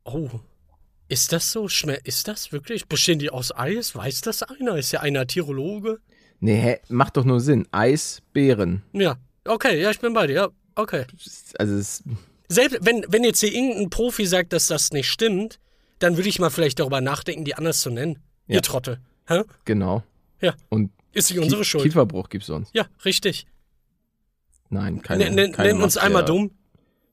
[0.04, 0.28] Oh.
[1.08, 1.68] Ist das so?
[1.68, 2.86] Schme ist das wirklich?
[2.86, 3.94] Bestehen die aus Eis?
[3.94, 4.76] Weiß das einer?
[4.76, 5.98] Ist ja einer Tirologe?
[6.40, 7.68] Nee, hä, macht doch nur Sinn.
[7.70, 8.82] Eisbären.
[8.92, 9.16] Ja.
[9.44, 10.34] Okay, ja, ich bin bei dir.
[10.34, 11.04] Ja, okay.
[11.58, 12.02] Also es,
[12.48, 15.58] Selbst wenn, wenn jetzt hier irgendein Profi sagt, dass das nicht stimmt,
[15.98, 18.18] dann würde ich mal vielleicht darüber nachdenken, die anders zu nennen.
[18.46, 18.56] Ja.
[18.56, 18.98] Ihr Trottel.
[19.28, 19.42] Hä?
[19.64, 20.02] genau.
[20.40, 20.54] Ja.
[20.68, 21.84] Und Ist nicht unsere Schuld.
[21.84, 22.74] Kieferbruch gibt's sonst.
[22.74, 23.46] Ja, richtig.
[24.70, 25.26] Nein, keine.
[25.30, 26.26] Nenn- keine nenn uns einmal ja.
[26.26, 26.50] dumm.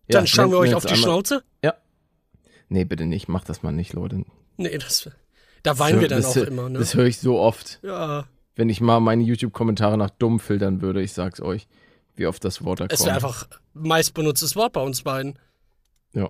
[0.08, 1.44] Ja, Dann schauen nenn- wir euch auf die Schnauze.
[2.70, 3.28] Nee, bitte nicht.
[3.28, 4.24] Macht das mal nicht, Leute.
[4.58, 5.10] Nee, das.
[5.64, 6.80] Da weinen wir dann das, auch immer, ne?
[6.80, 7.80] Das höre ich so oft.
[7.84, 8.28] Ja.
[8.56, 11.68] Wenn ich mal meine YouTube-Kommentare nach dumm filtern würde, ich sag's euch,
[12.16, 13.08] wie oft das Wort da Es kommt.
[13.08, 15.40] wäre einfach meist benutztes Wort bei uns beiden.
[16.14, 16.30] Ja.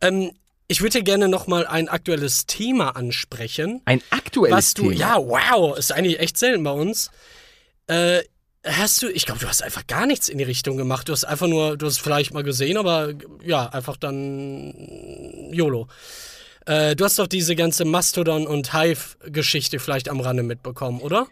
[0.00, 0.32] Ähm,
[0.68, 3.82] ich würde gerne noch mal ein aktuelles Thema ansprechen.
[3.86, 4.94] Ein aktuelles was du, Thema.
[4.94, 7.10] ja, wow, ist eigentlich echt selten bei uns.
[7.88, 8.20] Äh,
[8.64, 11.08] hast du, ich glaube, du hast einfach gar nichts in die Richtung gemacht.
[11.08, 15.88] Du hast einfach nur, du hast vielleicht mal gesehen, aber ja, einfach dann YOLO.
[16.66, 21.26] Äh, du hast doch diese ganze Mastodon- und Hive-Geschichte vielleicht am Rande mitbekommen, oder?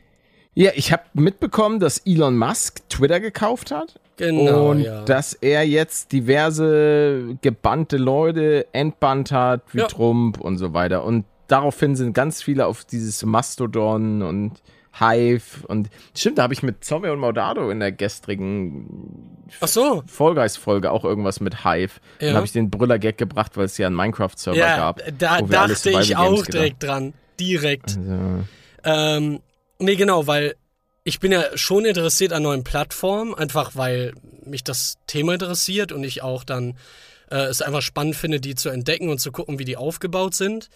[0.54, 4.00] Ja, ich habe mitbekommen, dass Elon Musk Twitter gekauft hat.
[4.18, 5.02] Genau, und ja.
[5.04, 9.86] dass er jetzt diverse gebannte Leute entbannt hat, wie Ja.
[9.86, 11.04] Trump und so weiter.
[11.04, 14.52] Und daraufhin sind ganz viele auf dieses Mastodon und
[15.00, 20.02] Hive und stimmt, da habe ich mit Zombie und Maudado in der gestrigen Ach so.
[20.06, 22.00] Vollgeist-Folge auch irgendwas mit Hive.
[22.20, 22.28] Ja.
[22.28, 25.00] Dann habe ich den Brüller-Gag gebracht, weil es ja einen Minecraft-Server Ja, gab.
[25.18, 27.14] da dachte ich auch direkt dran.
[27.38, 27.96] Direkt.
[27.96, 28.44] Also,
[28.84, 29.40] Ähm,
[29.78, 30.54] nee, genau, weil
[31.08, 34.12] ich bin ja schon interessiert an neuen Plattformen, einfach weil
[34.44, 36.76] mich das Thema interessiert und ich auch dann
[37.30, 40.68] äh, es einfach spannend finde, die zu entdecken und zu gucken, wie die aufgebaut sind.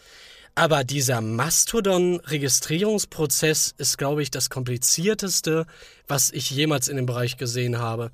[0.54, 5.66] Aber dieser Mastodon-Registrierungsprozess ist, glaube ich, das komplizierteste,
[6.08, 8.10] was ich jemals in dem Bereich gesehen habe.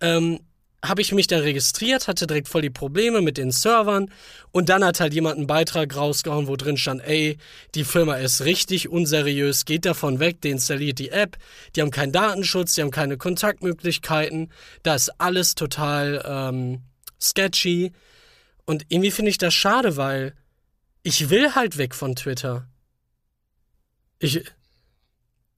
[0.00, 0.40] ähm,
[0.84, 4.10] habe ich mich dann registriert, hatte direkt voll die Probleme mit den Servern
[4.52, 7.38] und dann hat halt jemand einen Beitrag rausgehauen, wo drin stand, ey,
[7.74, 11.38] die Firma ist richtig unseriös, geht davon weg, deinstalliert die App,
[11.74, 14.52] die haben keinen Datenschutz, die haben keine Kontaktmöglichkeiten,
[14.82, 16.82] da ist alles total ähm,
[17.20, 17.92] sketchy
[18.64, 20.34] und irgendwie finde ich das schade, weil
[21.02, 22.68] ich will halt weg von Twitter.
[24.18, 24.44] Ich,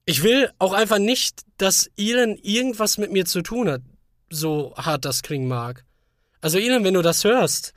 [0.05, 3.81] ich will auch einfach nicht, dass Elon irgendwas mit mir zu tun hat
[4.29, 5.83] so hart das klingen mag.
[6.41, 7.73] Also Elon, wenn du das hörst.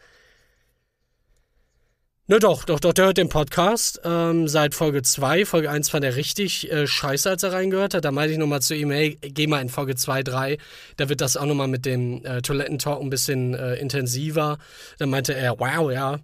[2.29, 5.45] Ne, doch, doch, doch, der hört den Podcast ähm, seit Folge 2.
[5.45, 8.05] Folge 1 fand er richtig äh, scheiße, als er reingehört hat.
[8.05, 10.57] Da meinte ich nochmal zu ihm, hey, geh mal in Folge 2, 3.
[10.97, 14.59] Da wird das auch nochmal mit dem äh, Toilettentalk ein bisschen äh, intensiver.
[14.99, 16.21] Dann meinte er, wow, ja,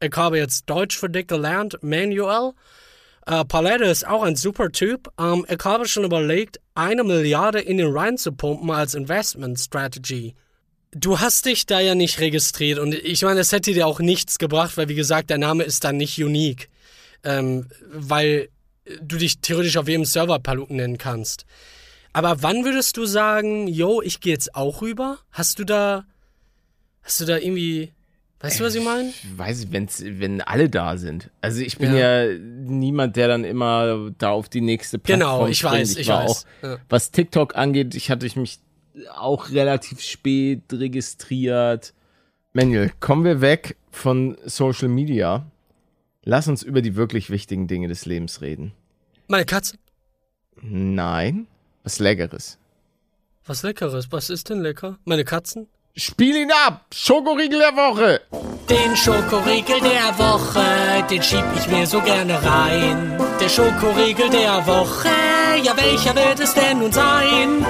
[0.00, 2.52] ich habe jetzt Deutsch für dich gelernt, Manuel.
[3.26, 5.10] Äh, Palette ist auch ein super Typ.
[5.18, 10.34] Ähm, ich habe schon überlegt, eine Milliarde in den Rhein zu pumpen als Investment Strategy.
[10.92, 14.38] Du hast dich da ja nicht registriert und ich meine, es hätte dir auch nichts
[14.38, 16.68] gebracht, weil wie gesagt, der Name ist dann nicht unique.
[17.24, 18.48] Ähm, weil
[19.00, 21.44] du dich theoretisch auf jedem Server Paluten nennen kannst.
[22.12, 25.18] Aber wann würdest du sagen, yo, ich gehe jetzt auch rüber?
[25.32, 26.04] Hast du da,
[27.02, 27.92] hast du da irgendwie,
[28.40, 29.08] weißt du, was ich meine?
[29.08, 31.30] Ich weiß, wenn's, wenn alle da sind.
[31.40, 35.64] Also ich bin ja, niemand, der dann immer da auf die nächste Plattform Genau, ich
[35.64, 36.46] weiß, ich war weiß.
[36.62, 36.78] Auch, Ja.
[36.88, 38.60] Was TikTok angeht, ich hatte mich
[39.14, 41.92] auch relativ spät registriert.
[42.52, 45.50] Manuel, kommen wir weg von Social Media.
[46.22, 48.72] Lass uns über die wirklich wichtigen Dinge des Lebens reden.
[49.28, 49.76] Meine Katze.
[50.60, 51.46] Nein,
[51.84, 52.58] was Leckeres.
[53.44, 54.10] Was Leckeres.
[54.10, 54.98] Was ist denn lecker?
[55.04, 55.68] Meine Katzen?
[55.98, 56.84] Spiel ihn ab!
[56.92, 58.20] Schokoriegel der Woche!
[58.68, 60.62] Den Schokoriegel der Woche,
[61.10, 63.18] den schieb ich mir so gerne rein.
[63.40, 65.08] Der Schokoriegel der Woche,
[65.64, 67.64] ja welcher wird es denn nun sein?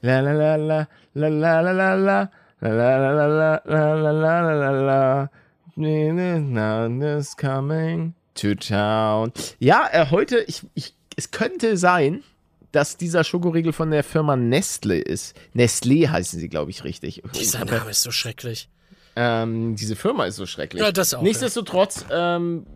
[0.00, 2.28] La la la la la la la la la
[2.60, 5.28] la la la la la la la la la
[5.76, 6.86] Now
[7.16, 9.32] is coming to town.
[9.60, 12.24] Ja, äh, heute, ich, ich, es könnte sein,
[12.72, 15.36] dass dieser Schokoriegel von der Firma Nestle ist.
[15.54, 17.22] Nestlé heißen sie, glaube ich, richtig.
[17.38, 18.68] Dieser Name ist so schrecklich.
[19.14, 20.82] Ähm, diese Firma ist so schrecklich.
[20.82, 22.66] Ja, das auch, Nichtsdestotrotz, ähm,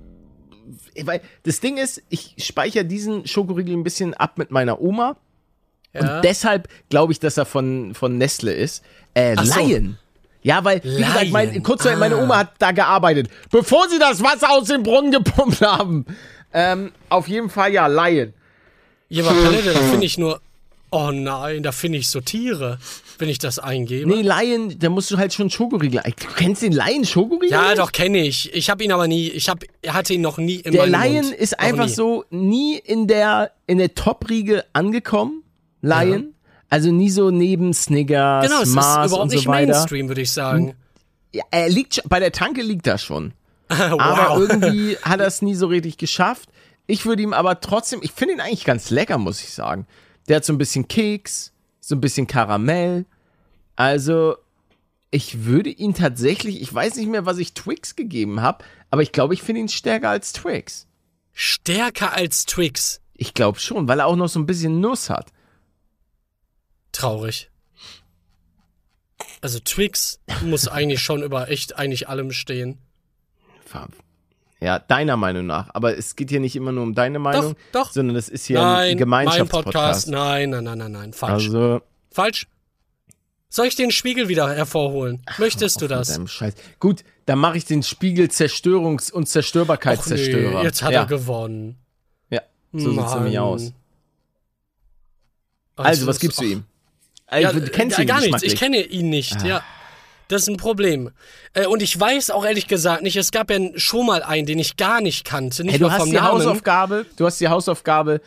[1.02, 5.16] weil das Ding ist, ich speichere diesen Schokoriegel ein bisschen ab mit meiner Oma.
[5.94, 6.16] Ja.
[6.16, 8.84] Und deshalb glaube ich, dass er von, von Nestle ist.
[9.14, 9.60] Äh, Ach so.
[9.60, 9.98] Lion.
[10.42, 12.22] Ja, weil, wie gesagt, mein, kurz vorher, meine Ah.
[12.22, 16.06] Oma hat da gearbeitet, bevor sie das Wasser aus dem Brunnen gepumpt haben.
[16.52, 18.32] Ähm, auf jeden Fall ja, Lion.
[19.08, 20.40] Ja, aber Palette, da finde ich nur.
[20.90, 22.78] Oh nein, da finde ich so Tiere,
[23.18, 24.08] wenn ich das eingebe.
[24.08, 26.00] Nee, Lion, da musst du halt schon Schokoriegel.
[26.04, 27.50] Du kennst den Lion Schokoriegel?
[27.50, 28.54] ja, doch, kenne ich.
[28.54, 31.34] Ich habe ihn aber nie, ich hab, hatte ihn noch nie in Der Lion Mund.
[31.34, 31.92] ist Noch einfach nie.
[31.92, 35.42] so nie in der, in der Top-Riege angekommen.
[35.82, 36.34] Lion.
[36.70, 39.72] Also nie so neben Snickers, Genau, es Mars ist überhaupt und so nicht weiter.
[39.72, 40.74] Mainstream, würde ich sagen.
[41.32, 43.32] Ja, er liegt bei der Tanke liegt er schon.
[43.68, 44.00] wow.
[44.00, 46.48] Aber irgendwie hat er es nie so richtig geschafft.
[46.86, 49.86] Ich würde ihm aber trotzdem, ich finde ihn eigentlich ganz lecker, muss ich sagen.
[50.28, 53.06] Der hat so ein bisschen Keks, so ein bisschen Karamell.
[53.74, 54.36] Also,
[55.10, 59.12] ich würde ihn tatsächlich, ich weiß nicht mehr, was ich Twix gegeben habe, aber ich
[59.12, 60.86] glaube, ich finde ihn stärker als Twix.
[61.32, 63.00] Stärker als Twix.
[63.14, 65.32] Ich glaube schon, weil er auch noch so ein bisschen Nuss hat.
[66.92, 67.50] Traurig.
[69.40, 72.78] Also Twix muss eigentlich schon über echt eigentlich allem stehen.
[74.60, 75.68] Ja, deiner Meinung nach.
[75.74, 77.92] Aber es geht hier nicht immer nur um deine Meinung, doch.
[77.92, 79.74] sondern es ist hier nein, ein mein Gemeinschaftspodcast.
[79.74, 80.08] Podcast.
[80.08, 81.12] Nein, nein, nein, nein, nein.
[81.12, 81.44] Falsch.
[81.44, 82.46] Also, Falsch.
[83.48, 85.22] Soll ich den Spiegel wieder hervorholen?
[85.38, 86.18] Möchtest du das?
[86.80, 90.58] Gut, dann mache ich den Spiegel Zerstörungs- und Zerstörbarkeitszerstörer.
[90.58, 91.00] nee, jetzt hat ja.
[91.00, 91.76] er gewonnen.
[92.30, 92.42] Ja,
[92.72, 93.18] so sieht's Mann.
[93.18, 93.72] nämlich aus.
[95.76, 96.64] Also, es was gibst du ihm?
[97.30, 98.42] Ja, du kennst äh, ihn gar nichts.
[98.42, 99.42] Ich kenne ihn nicht.
[99.42, 99.62] Ja.
[100.28, 101.10] Das ist ein Problem.
[101.54, 104.58] Äh, und ich weiß auch ehrlich gesagt nicht, es gab ja schon mal einen, den
[104.58, 105.62] ich gar nicht kannte.
[105.62, 106.28] Nicht Hey, du mal hast vom die Namen.
[106.28, 108.20] Hausaufgabe, du hast die Hausaufgabe.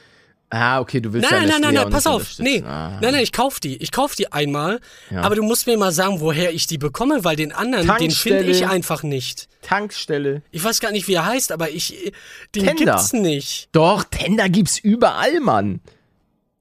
[0.52, 2.40] Ah, okay, du willst Nein, deine nein, nein, nein, pass auf.
[2.40, 2.64] Nee.
[2.66, 2.98] Ah.
[3.02, 3.78] nein, nein, ich kauf die.
[3.84, 4.80] Ich kauf die einmal,
[5.12, 5.22] Ja.
[5.22, 8.46] aber du musst mir mal sagen, woher ich die bekomme, weil den anderen, den finde
[8.46, 9.48] ich einfach nicht.
[9.62, 10.42] Tankstelle.
[10.50, 12.14] Ich weiß gar nicht, wie er heißt, aber ich,
[12.56, 12.94] den Tender.
[12.94, 13.70] gibt's nicht.
[13.74, 15.82] Doch, Tender gibt's überall, Mann.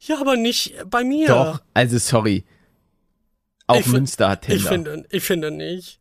[0.01, 1.28] Ja, aber nicht bei mir.
[1.28, 2.45] Doch, also sorry.
[3.68, 4.56] Auch Ich Münster hat Tender.
[4.56, 6.00] Ich finde, ich finde nicht.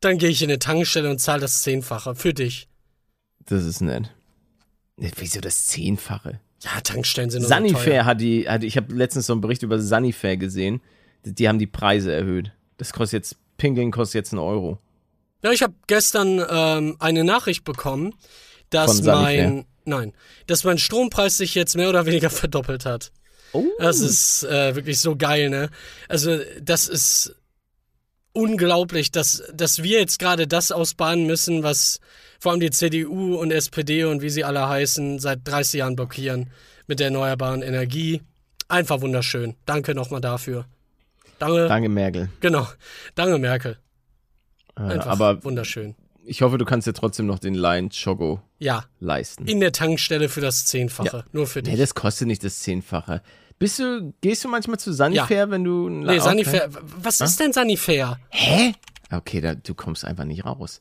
[0.00, 2.68] Dann gehe ich in eine Tankstelle und zahle das Zehnfache für dich.
[3.46, 4.10] das ist nett.
[4.96, 6.40] Wieso das Zehnfache?
[6.62, 8.04] Ja, Tankstellen sind so Sunnyfair teuer.
[8.04, 10.80] hat die, hat, ich habe letztens so einen Bericht über Sunnyfair gesehen.
[11.24, 12.52] Die, die haben die Preise erhöht.
[12.76, 14.78] Das kostet jetzt, Pinkeln kostet jetzt einen Euro.
[15.42, 18.14] Ja, ich habe gestern ähm, eine Nachricht bekommen,
[18.68, 20.12] dass mein, nein,
[20.46, 23.12] dass mein Strompreis sich jetzt mehr oder weniger verdoppelt hat.
[23.52, 23.64] Oh.
[23.78, 25.70] Das ist äh, wirklich so geil, ne?
[26.08, 27.34] Also, das ist
[28.32, 32.00] unglaublich, dass, dass wir jetzt gerade das ausbaden müssen, was
[32.38, 36.50] vor allem die CDU und SPD und wie sie alle heißen, seit 30 Jahren blockieren
[36.86, 38.22] mit der erneuerbaren Energie.
[38.68, 39.56] Einfach wunderschön.
[39.66, 40.66] Danke nochmal dafür.
[41.38, 41.66] Danke.
[41.66, 42.28] Danke, Merkel.
[42.40, 42.68] Genau.
[43.14, 43.78] Danke, Merkel.
[44.76, 45.96] Äh, Einfach aber wunderschön.
[46.24, 49.46] Ich hoffe, du kannst dir trotzdem noch den Line Choco Ja, leisten.
[49.46, 51.24] in der Tankstelle für das Zehnfache.
[51.32, 51.74] Nur für dich.
[51.74, 53.22] Nee, das kostet nicht das Zehnfache.
[53.58, 56.70] Bist du, gehst du manchmal zu Sunnyfair, wenn du einen nee, Sanifair.
[57.02, 58.18] Was ist denn Sanifair?
[58.30, 58.74] Hä?
[59.12, 60.80] Okay, da, du kommst einfach nicht raus.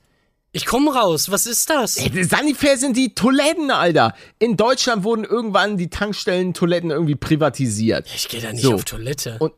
[0.51, 1.29] Ich komme raus.
[1.29, 1.97] Was ist das?
[1.97, 4.15] Ey, Sanifair sind die Toiletten, Alter.
[4.39, 8.07] In Deutschland wurden irgendwann die Tankstellen-Toiletten irgendwie privatisiert.
[8.15, 8.73] Ich gehe da nicht So.
[8.75, 9.37] auf Toilette.
[9.39, 9.53] Und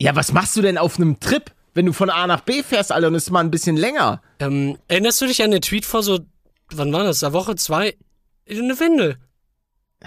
[0.00, 2.92] ja, was machst du denn auf einem Trip, wenn du von A nach B fährst,
[2.92, 4.22] Alter, und es ist mal ein bisschen länger?
[4.38, 6.20] Ähm, erinnerst du dich an den Tweet vor so,
[6.70, 7.22] wann war das?
[7.24, 7.96] Eine Woche, zwei?
[8.48, 9.16] Eine Windel.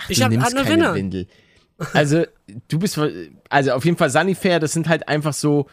[0.09, 0.95] ich du hab nimmst eine keine Winner.
[0.95, 1.27] Windel.
[1.93, 2.23] Also,
[2.67, 2.99] du bist,
[3.49, 5.67] also auf jeden Fall Sanifair, das sind halt einfach so,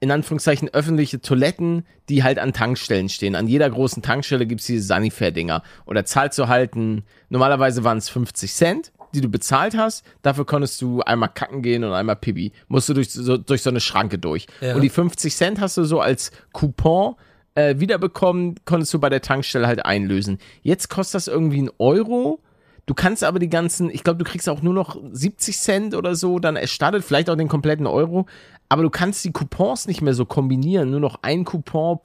[0.00, 3.34] in Anführungszeichen, öffentliche Toiletten, die halt an Tankstellen stehen.
[3.34, 5.62] An jeder großen Tankstelle gibt's diese Sanifair-Dinger.
[5.86, 10.04] Da zahlst du halt ein, normalerweise waren es 50 Cent, die du bezahlt hast.
[10.22, 12.52] Dafür konntest du einmal kacken gehen und einmal Pipi.
[12.68, 14.46] Musst du durch so, durch so eine Schranke durch.
[14.60, 14.74] Ja.
[14.74, 17.16] Und die 50 Cent hast du so als Coupon
[17.54, 20.38] äh, wiederbekommen, konntest du bei der Tankstelle halt einlösen.
[20.62, 22.40] Jetzt kostet das irgendwie einen Euro.
[22.84, 26.14] Du kannst aber die ganzen, ich glaube, du kriegst auch nur noch 70 Cent oder
[26.14, 28.26] so dann erstattet, vielleicht auch den kompletten Euro.
[28.68, 30.90] Aber du kannst die Coupons nicht mehr so kombinieren.
[30.90, 31.98] Nur noch ein Coupon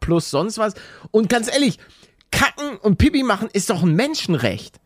[0.00, 0.74] plus sonst was.
[1.10, 1.78] Und ganz ehrlich,
[2.30, 4.80] Kacken und Pipi machen ist doch ein Menschenrecht.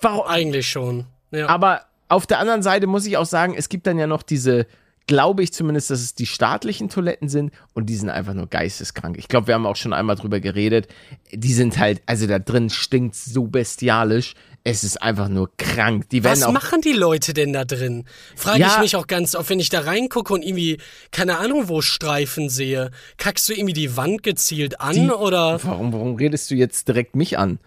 [0.00, 0.26] Warum?
[0.26, 1.06] Eigentlich schon.
[1.30, 1.48] Ja.
[1.48, 4.66] Aber auf der anderen Seite muss ich auch sagen, es gibt dann ja noch diese,
[5.06, 9.16] glaube ich zumindest, dass es die staatlichen Toiletten sind und die sind einfach nur geisteskrank.
[9.18, 10.88] Ich glaube, wir haben auch schon einmal drüber geredet.
[11.32, 14.34] Die sind halt, also da drin stinkt so bestialisch.
[14.64, 16.08] Es ist einfach nur krank.
[16.10, 18.04] Die werden Was auch machen die Leute denn da drin?
[18.36, 18.74] Frage Ja.
[18.74, 20.78] ich mich auch ganz oft, wenn ich da reingucke und irgendwie,
[21.10, 22.90] keine Ahnung, wo Streifen sehe.
[23.16, 25.62] Kackst du irgendwie die Wand gezielt an Die- oder?
[25.64, 27.58] Warum, warum redest du jetzt direkt mich an?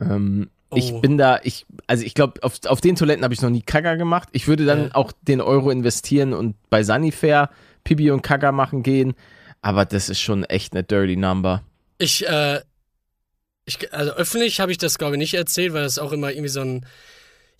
[0.00, 1.00] Ähm, Ich Oh.
[1.00, 3.96] bin da, ich, also ich glaube, auf, auf den Toiletten habe ich noch nie Kacker
[3.96, 4.28] gemacht.
[4.32, 4.94] Ich würde dann Ja.
[4.94, 7.50] auch den Euro investieren und bei Sanifair
[7.84, 9.14] Pipi und Kacker machen gehen.
[9.62, 11.62] Aber das ist schon echt eine dirty number.
[11.98, 12.60] Ich, äh,
[13.64, 16.48] ich, also öffentlich habe ich das glaube ich nicht erzählt, weil das auch immer irgendwie
[16.48, 16.86] so ein,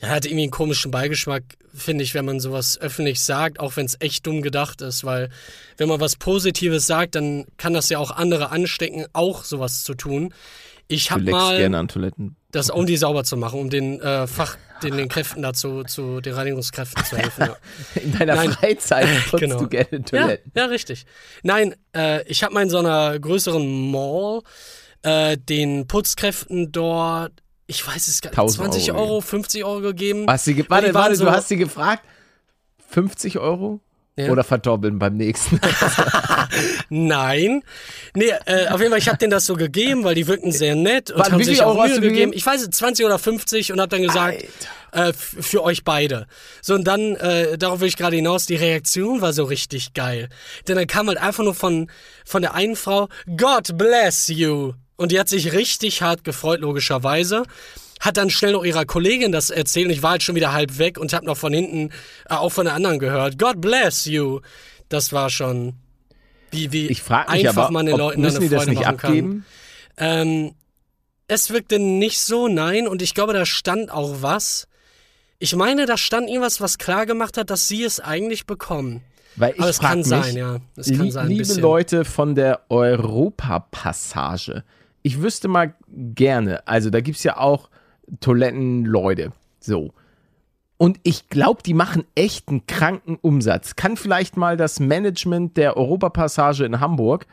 [0.00, 1.42] ja, hat irgendwie einen komischen Beigeschmack,
[1.74, 5.30] finde ich, wenn man sowas öffentlich sagt, auch wenn es echt dumm gedacht ist, weil
[5.78, 9.94] wenn man was Positives sagt, dann kann das ja auch andere anstecken, auch sowas zu
[9.94, 10.34] tun.
[10.88, 12.36] Ich Du habe mal gerne an Toiletten.
[12.52, 16.20] das, um die sauber zu machen, um den äh, Fach, den, den Kräften dazu, zu
[16.20, 17.46] den Reinigungskräften zu helfen.
[17.46, 17.56] Ja.
[18.02, 18.52] In deiner Nein.
[18.52, 19.58] Freizeit putzt Genau.
[19.60, 20.52] du gerne Ja, Toiletten.
[20.54, 21.06] ja, richtig.
[21.42, 24.42] Nein, äh, ich habe mal in so einer größeren Mall
[25.02, 27.32] äh, den Putzkräften dort,
[27.66, 30.26] ich weiß es gar nicht, 1000 20 Euro Euro, 50 Euro gegeben.
[30.28, 32.04] Hast sie ge warte, warte, so- du hast sie gefragt?
[32.90, 33.80] 50 Euro?
[34.18, 34.30] Ja.
[34.30, 35.60] Oder verdoppeln beim nächsten?
[36.88, 37.62] Nein.
[38.14, 40.74] Nee, äh, auf jeden Fall, ich habe denen das so gegeben, weil die wirkten sehr
[40.74, 42.14] nett und Warte, haben sich auch Mühe gegeben.
[42.14, 42.32] gegeben?
[42.34, 44.44] Ich weiß es, 20 oder 50 und habe dann gesagt,
[44.92, 46.26] äh, für euch beide.
[46.62, 50.30] So, und dann, äh, darauf will ich gerade hinaus, die Reaktion war so richtig geil.
[50.66, 51.90] Denn dann kam halt einfach nur von,
[52.24, 54.72] von der einen Frau, God bless you.
[54.96, 57.42] Und die hat sich richtig hart gefreut, logischerweise.
[58.00, 60.78] Hat dann schnell noch ihrer Kollegin das erzählt und ich war halt schon wieder halb
[60.78, 61.90] weg und habe noch von hinten
[62.28, 63.38] äh, auch von der anderen gehört.
[63.38, 64.40] God bless you.
[64.88, 65.74] Das war schon,
[66.50, 68.70] wie, wie Ich frage mich einfach aber, man den Leuten müssen eine die das Freude
[68.78, 69.10] nicht machen kann.
[69.10, 69.44] abgeben?
[69.96, 70.54] Ähm,
[71.28, 72.86] es wirkte nicht so, nein.
[72.86, 74.68] Und ich glaube, da stand auch was.
[75.38, 79.02] Ich meine, da stand irgendwas, was klar gemacht hat, dass sie es eigentlich bekommen.
[79.36, 80.58] Weil ich Aber es frag kann mich, sein, ja.
[80.76, 81.62] Es kann sein, ein liebe bisschen.
[81.62, 84.64] Leute von der Europapassage,
[85.02, 87.68] ich wüsste mal gerne, also da gibt's ja auch
[88.20, 89.92] Toilettenleute, so.
[90.78, 93.76] Und ich glaube, die machen echt einen kranken Umsatz.
[93.76, 97.26] Kann vielleicht mal das Management der Europapassage in Hamburg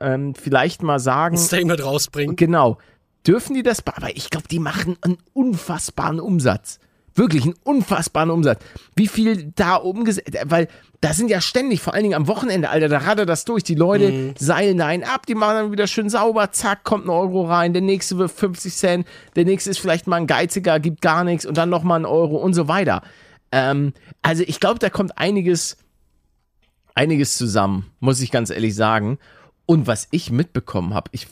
[0.00, 1.36] ähm, vielleicht mal sagen.
[1.36, 2.36] Ein Statement rausbringen.
[2.36, 2.78] Genau.
[3.26, 3.86] Dürfen die das?
[3.86, 6.78] Aber ich glaube, die machen einen unfassbaren Umsatz.
[7.18, 8.60] Wirklich einen unfassbaren Umsatz.
[8.94, 10.68] Wie viel da umgesetzt, weil
[11.00, 13.64] da sind ja ständig, vor allen Dingen am Wochenende, Alter, da rattert das durch.
[13.64, 14.34] Die Leute Mhm.
[14.38, 17.72] seilen da einen ab, die machen dann wieder schön sauber, zack, kommt ein Euro rein,
[17.72, 19.06] der nächste wird 50 Cent,
[19.36, 22.36] der nächste ist vielleicht mal ein geiziger, gibt gar nichts und dann nochmal ein Euro
[22.36, 23.02] und so weiter.
[23.52, 23.92] Ähm,
[24.22, 25.76] also ich glaube, da kommt einiges,
[26.94, 29.18] einiges zusammen, muss ich ganz ehrlich sagen.
[29.70, 31.26] Und was ich mitbekommen habe, ich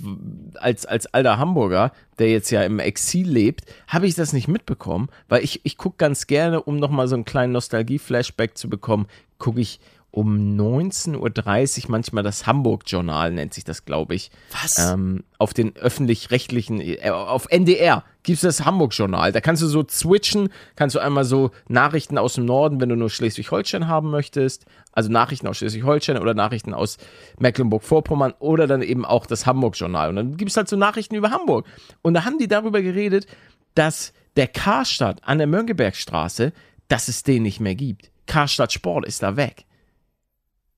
[0.57, 5.09] als, als alter Hamburger, der jetzt ja im Exil lebt, habe ich das nicht mitbekommen,
[5.27, 9.07] weil ich, ich gucke ganz gerne, um nochmal so einen kleinen Nostalgie-Flashback zu bekommen,
[9.39, 9.81] gucke ich
[10.11, 14.31] um 19.30 Uhr manchmal das Hamburg-Journal, nennt sich das, glaube ich.
[14.51, 14.79] Was?
[14.79, 19.33] Ähm, auf den öffentlich-rechtlichen, äh, auf NDR gibt es das Hamburg-Journal.
[19.33, 22.97] Da kannst du so switchen, kannst du einmal so Nachrichten aus dem Norden, wenn du
[22.97, 24.67] nur Schleswig-Holstein haben möchtest,
[24.97, 26.97] also Nachrichten aus Schleswig-Holstein oder Nachrichten aus
[27.39, 30.09] Mecklenburg-Vorpommern oder dann eben auch das Hamburg-Journal.
[30.09, 31.67] Und dann gibt es halt so Nachrichten über Hamburg.
[32.03, 33.27] Und da haben die darüber geredet,
[33.75, 36.53] dass der Karstadt an der Mönckebergstraße,
[36.89, 38.11] dass es den nicht mehr gibt.
[38.27, 39.67] Karstadt Sport ist da weg.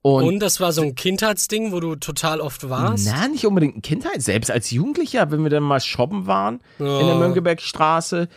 [0.03, 3.07] Und das war so ein Kindheitsding, wo du total oft warst?
[3.07, 4.23] Na, nicht unbedingt ein Kindheit.
[4.23, 7.17] Selbst als Jugendlicher, wenn wir dann mal shoppen waren in der.
[7.17, 8.29] Mönckebergstraße,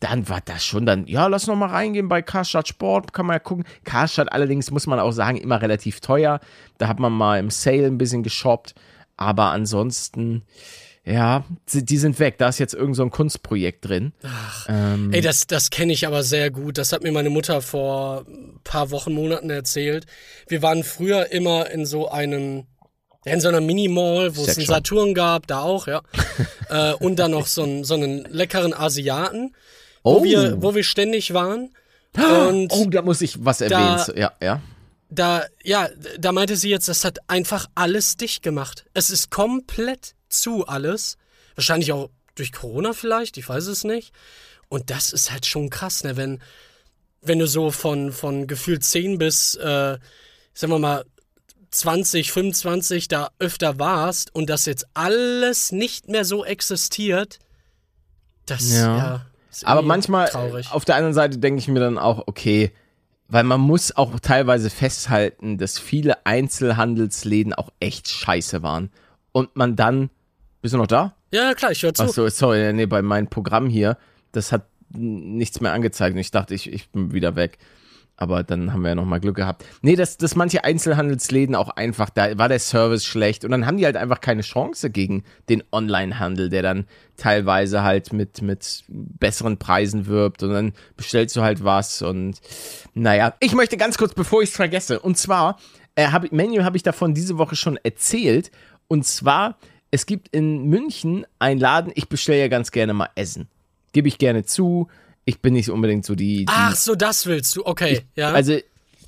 [0.00, 3.34] dann war das schon dann, ja, lass noch mal reingehen bei Karstadt Sport, kann man
[3.34, 3.64] ja gucken.
[3.84, 6.40] Karstadt allerdings, muss man auch sagen, immer relativ teuer.
[6.78, 8.74] Da hat man mal im Sale ein bisschen geshoppt.
[9.16, 10.44] Aber ansonsten,
[11.04, 12.38] ja, die sind weg.
[12.38, 14.12] Da ist jetzt irgend so ein Kunstprojekt drin.
[14.68, 16.78] Ähm, Ey, das, das kenne ich aber sehr gut.
[16.78, 20.06] Das hat mir meine Mutter vor ein paar Wochen, Monaten erzählt.
[20.46, 22.66] Wir waren früher immer in so einem,
[23.24, 24.66] in so einer Mini-Mall, wo es einen.
[24.66, 26.02] Saturn gab, da auch, ja.
[26.68, 29.54] äh, und dann noch so einen, so einen leckeren Asiaten,
[30.02, 31.70] oh, wo, wir, wo wir ständig waren.
[32.16, 34.02] Und oh, da muss ich was erwähnen.
[34.06, 34.62] Da- Ja, ja.
[35.10, 35.88] da, ja,
[36.18, 38.86] da meinte sie jetzt, das hat einfach alles dicht gemacht.
[38.94, 41.16] Es ist komplett zu alles.
[41.54, 44.12] Wahrscheinlich auch durch Corona vielleicht, ich weiß es nicht.
[44.68, 46.16] Und das ist halt schon krass, ne?
[46.16, 46.40] Wenn,
[47.22, 49.98] wenn du so von, von gefühlt 10 bis, äh,
[50.54, 51.04] sagen wir mal,
[51.70, 57.38] 20, 25 da öfter warst und das jetzt alles nicht mehr so existiert,
[58.46, 58.96] das Ja.
[58.96, 59.26] ja.
[59.64, 60.70] Aber manchmal, traurig.
[60.72, 62.72] auf der anderen Seite denke ich mir dann auch, okay,
[63.28, 68.90] weil man muss auch teilweise festhalten, dass viele Einzelhandelsläden auch echt scheiße waren.
[69.32, 70.10] Und man dann,
[70.62, 71.14] bist du noch da?
[71.30, 72.04] Ja, klar, ich höre zu.
[72.04, 73.98] Ach so, sorry, nee, bei meinem Programm hier,
[74.32, 77.58] das hat nichts mehr angezeigt und ich dachte, ich, ich bin wieder weg.
[78.20, 79.64] Aber dann haben wir ja nochmal Glück gehabt.
[79.80, 83.76] Nee, dass, dass manche Einzelhandelsläden auch einfach, da war der Service schlecht und dann haben
[83.76, 89.58] die halt einfach keine Chance gegen den Onlinehandel, der dann teilweise halt mit, mit besseren
[89.58, 92.40] Preisen wirbt und dann bestellst du halt was und
[92.92, 93.34] naja.
[93.38, 95.56] Ich möchte ganz kurz, bevor ich es vergesse, und zwar,
[95.94, 98.50] äh, hab, Menu habe ich davon diese Woche schon erzählt
[98.88, 99.58] und zwar,
[99.92, 103.48] es gibt in München einen Laden, ich bestelle ja ganz gerne mal Essen.
[103.92, 104.88] Gebe ich gerne zu.
[105.28, 107.66] Ich bin nicht unbedingt so die, die Ach so, das willst du.
[107.66, 108.32] Okay, ja.
[108.32, 108.56] also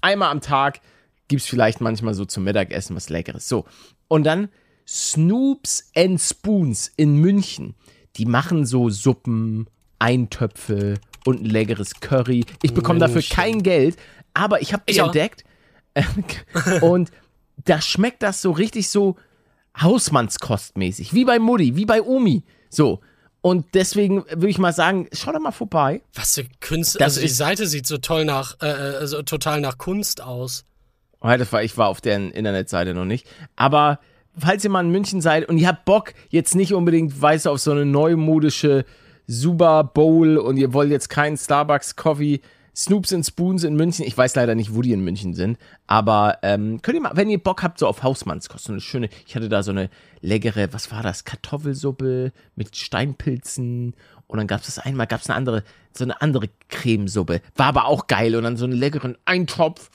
[0.02, 0.82] einmal am Tag
[1.28, 3.48] gibt es vielleicht manchmal so zum Mittagessen was Leckeres.
[3.48, 3.64] So.
[4.06, 4.50] Und dann
[4.86, 7.74] Snoops and Spoons in München.
[8.16, 9.66] Die machen so Suppen,
[9.98, 12.44] Eintöpfe und ein leckeres Curry.
[12.60, 13.96] Ich bekomme dafür kein Geld,
[14.34, 15.06] aber ich habe die Ich auch.
[15.06, 15.44] entdeckt.
[16.82, 17.10] und
[17.64, 19.16] da schmeckt das so richtig so
[19.80, 21.14] Hausmannskostmäßig.
[21.14, 22.42] Wie bei Mutti, wie bei Omi.
[22.68, 23.00] So.
[23.42, 26.02] Und deswegen würde ich mal sagen, schau doch mal vorbei.
[26.14, 26.98] Was für Künste.
[26.98, 30.64] Das Also die Seite sieht so toll nach, äh, also total nach Kunst aus.
[31.20, 33.26] Oh, das war, ich war auf deren Internetseite noch nicht.
[33.56, 33.98] Aber
[34.38, 37.50] falls ihr mal in München seid und ihr habt Bock, jetzt nicht unbedingt, weißt du,
[37.50, 38.84] auf so eine neumodische
[39.26, 42.40] Super Bowl und ihr wollt jetzt keinen Starbucks Coffee,
[42.74, 44.04] Snoops and Spoons in München.
[44.04, 45.58] Ich weiß leider nicht, wo die in München sind.
[45.86, 49.08] Aber ähm, könnt ihr mal, wenn ihr Bock habt, so auf Hausmannskost, so eine schöne,
[49.26, 49.90] ich hatte da so eine
[50.20, 51.24] leckere, was war das?
[51.24, 53.94] Kartoffelsuppe mit Steinpilzen.
[54.26, 57.40] Und dann gab es das einmal, gab es eine andere, so eine andere Cremesuppe.
[57.56, 58.36] War aber auch geil.
[58.36, 59.90] Und dann so einen leckeren Eintopf.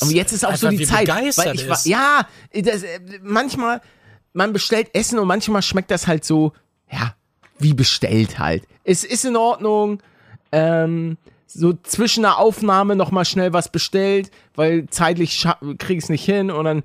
[0.00, 1.08] Aber jetzt ist auch so die Zeit.
[1.08, 3.80] Weil ich war, ja, das, äh, manchmal,
[4.32, 6.52] man bestellt Essen und manchmal schmeckt das halt so,
[6.90, 7.14] ja,
[7.58, 8.64] wie bestellt halt.
[8.84, 10.02] Es ist in Ordnung.
[10.52, 16.10] Ähm, so zwischen der Aufnahme nochmal schnell was bestellt, weil zeitlich scha- krieg ich es
[16.10, 16.82] nicht hin und dann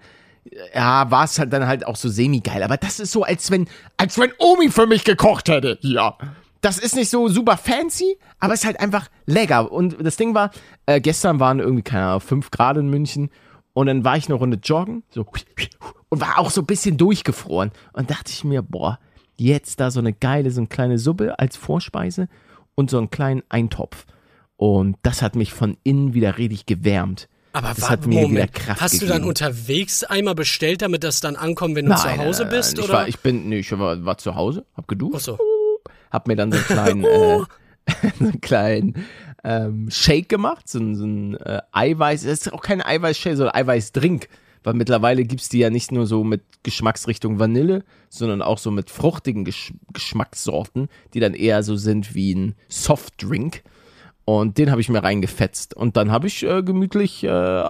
[0.73, 2.63] ja, war es halt dann halt auch so semi-geil.
[2.63, 5.77] Aber das ist so, als wenn, als wenn Omi für mich gekocht hätte.
[5.81, 6.17] Ja.
[6.61, 9.71] Das ist nicht so super fancy, aber es ist halt einfach lecker.
[9.71, 10.51] Und das Ding war,
[10.85, 13.29] äh, gestern waren irgendwie, keine Ahnung, 5 Grad in München.
[13.73, 15.25] Und dann war ich eine Runde joggen, so,
[16.09, 17.71] und war auch so ein bisschen durchgefroren.
[17.93, 18.99] Und dachte ich mir, boah,
[19.37, 22.27] jetzt da so eine geile, so eine kleine Suppe als Vorspeise
[22.77, 24.05] und so einen kleinen Eintopf.
[24.55, 27.27] Und das hat mich von innen wieder richtig gewärmt.
[27.53, 29.19] Aber das hat mir Moment, wieder Kraft hast du gegeben.
[29.19, 32.75] dann unterwegs einmal bestellt, damit das dann ankommt, wenn du zu Hause nein, bist?
[32.77, 32.99] nein, Ich oder?
[32.99, 35.39] war, ich bin, nee, ich war, war zu Hause, hab geduscht, Ach so.
[36.11, 37.37] hab mir dann so einen kleinen, äh,
[38.19, 39.05] so einen kleinen
[39.43, 43.55] ähm, Shake gemacht, so, ein- so ein äh, Eiweiß, es ist auch kein Eiweißshake, sondern
[43.55, 44.27] Eiweißdrink,
[44.67, 48.89] weil mittlerweile gibt's die ja nicht nur so mit Geschmacksrichtung Vanille, sondern auch so mit
[48.89, 53.63] fruchtigen Gesch Geschmackssorten, die dann eher so sind wie ein Softdrink.
[54.25, 55.73] Und den habe ich mir reingefetzt.
[55.73, 57.63] Und dann habe ich äh, gemütlich äh,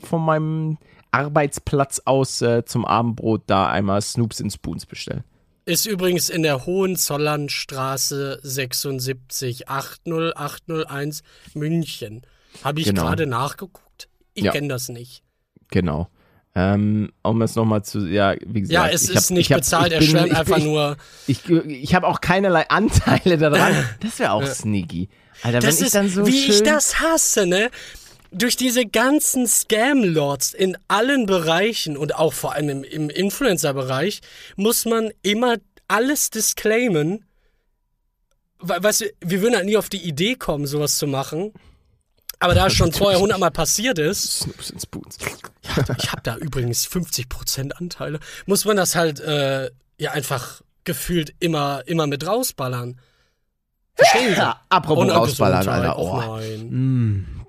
[0.00, 0.78] von meinem
[1.12, 5.22] Arbeitsplatz aus äh, zum Abendbrot da einmal Snoops and Spoons bestellt.
[5.64, 11.22] Ist übrigens in der Hohenzollernstraße 76 80801
[11.54, 12.22] München.
[12.64, 13.02] Habe ich Genau.
[13.02, 14.08] gerade nachgeguckt.
[14.34, 14.50] Ich Ja.
[14.50, 15.22] kenne das nicht.
[15.70, 16.08] Genau.
[16.54, 18.72] Ähm, um es nochmal zu, ja, wie gesagt.
[18.72, 20.96] Ja, es ich ist hab- nicht ich hab- bezahlt, er schwärmt einfach ich, nur.
[21.26, 23.74] Ich, ich habe auch keinerlei Anteile daran.
[24.00, 25.08] Das wäre auch sneaky.
[25.42, 27.70] Alter, Das wenn ich ist, dann so wie ich das hasse, ne?
[28.30, 34.20] Durch diese ganzen Scam-Lords in allen Bereichen und auch vor allem im, im Influencer-Bereich
[34.56, 35.56] muss man immer
[35.88, 37.24] alles disclaimen.
[38.60, 41.52] We- Weißt du, wir würden halt nie auf die Idee kommen, sowas zu machen.
[42.42, 45.18] Aber da es schon vorher hundertmal passiert ist, Snoops and Spoons.
[45.98, 51.82] ich habe da übrigens 50% Anteile, muss man das halt äh, ja einfach gefühlt immer,
[51.86, 53.00] immer mit rausballern.
[53.94, 54.40] Verstehen Sie?
[54.40, 55.98] Ja, apropos Und rausballern, Alter.
[55.98, 56.16] Oh.
[56.16, 56.68] nein.
[56.70, 57.46] Mm.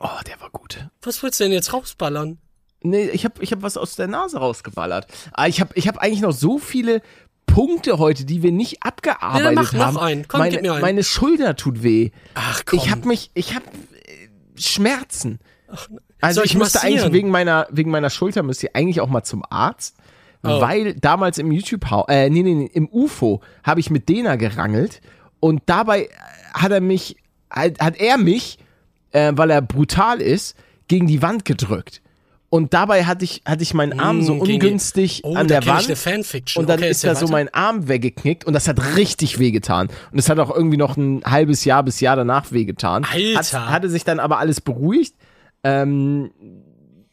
[0.00, 0.86] oh, der war gut.
[1.02, 2.38] Was willst du denn jetzt rausballern?
[2.82, 5.06] Nee, ich habe ich hab was aus der Nase rausgeballert.
[5.32, 7.00] Aber ich habe ich hab eigentlich noch so viele
[7.46, 9.98] Punkte heute, die wir nicht abgearbeitet mach noch haben.
[9.98, 10.28] einen.
[10.28, 10.82] Komm, meine, gib mir einen.
[10.82, 12.10] meine Schulter tut weh.
[12.34, 12.78] Ach komm.
[12.78, 13.64] Ich habe mich, ich habe
[14.58, 15.38] Schmerzen.
[16.20, 16.98] Also soll ich, ich massieren?
[16.98, 19.96] eigentlich wegen meiner wegen meiner Schulter müsste ich eigentlich auch mal zum Arzt,
[20.42, 20.60] Oh.
[20.60, 25.00] weil damals im YouTube äh nee, nee, nee, im UFO habe ich mit Dena gerangelt
[25.40, 26.08] und dabei
[26.52, 27.16] hat er mich
[27.50, 28.58] hat, hat er mich
[29.12, 30.56] äh, weil er brutal ist
[30.88, 32.00] gegen die Wand gedrückt.
[32.48, 35.88] Und dabei hatte ich, hatte ich meinen Arm so die- ungünstig oh, an der Wand.
[36.56, 37.32] Und dann Okay, ist da so weiter.
[37.32, 39.88] mein Arm weggeknickt und das hat richtig wehgetan.
[40.12, 43.04] Und es hat auch irgendwie noch ein halbes Jahr bis Jahr danach wehgetan.
[43.04, 43.62] Alter.
[43.66, 45.14] Hat, hatte sich dann aber alles beruhigt.
[45.64, 46.30] Ähm,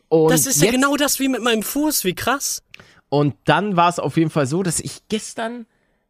[0.10, 2.62] und Das ist ja jetzt- genau das wie mit meinem Fuß, wie krass.
[3.10, 5.66] Und dann war es auf jeden Fall so, dass ich gestern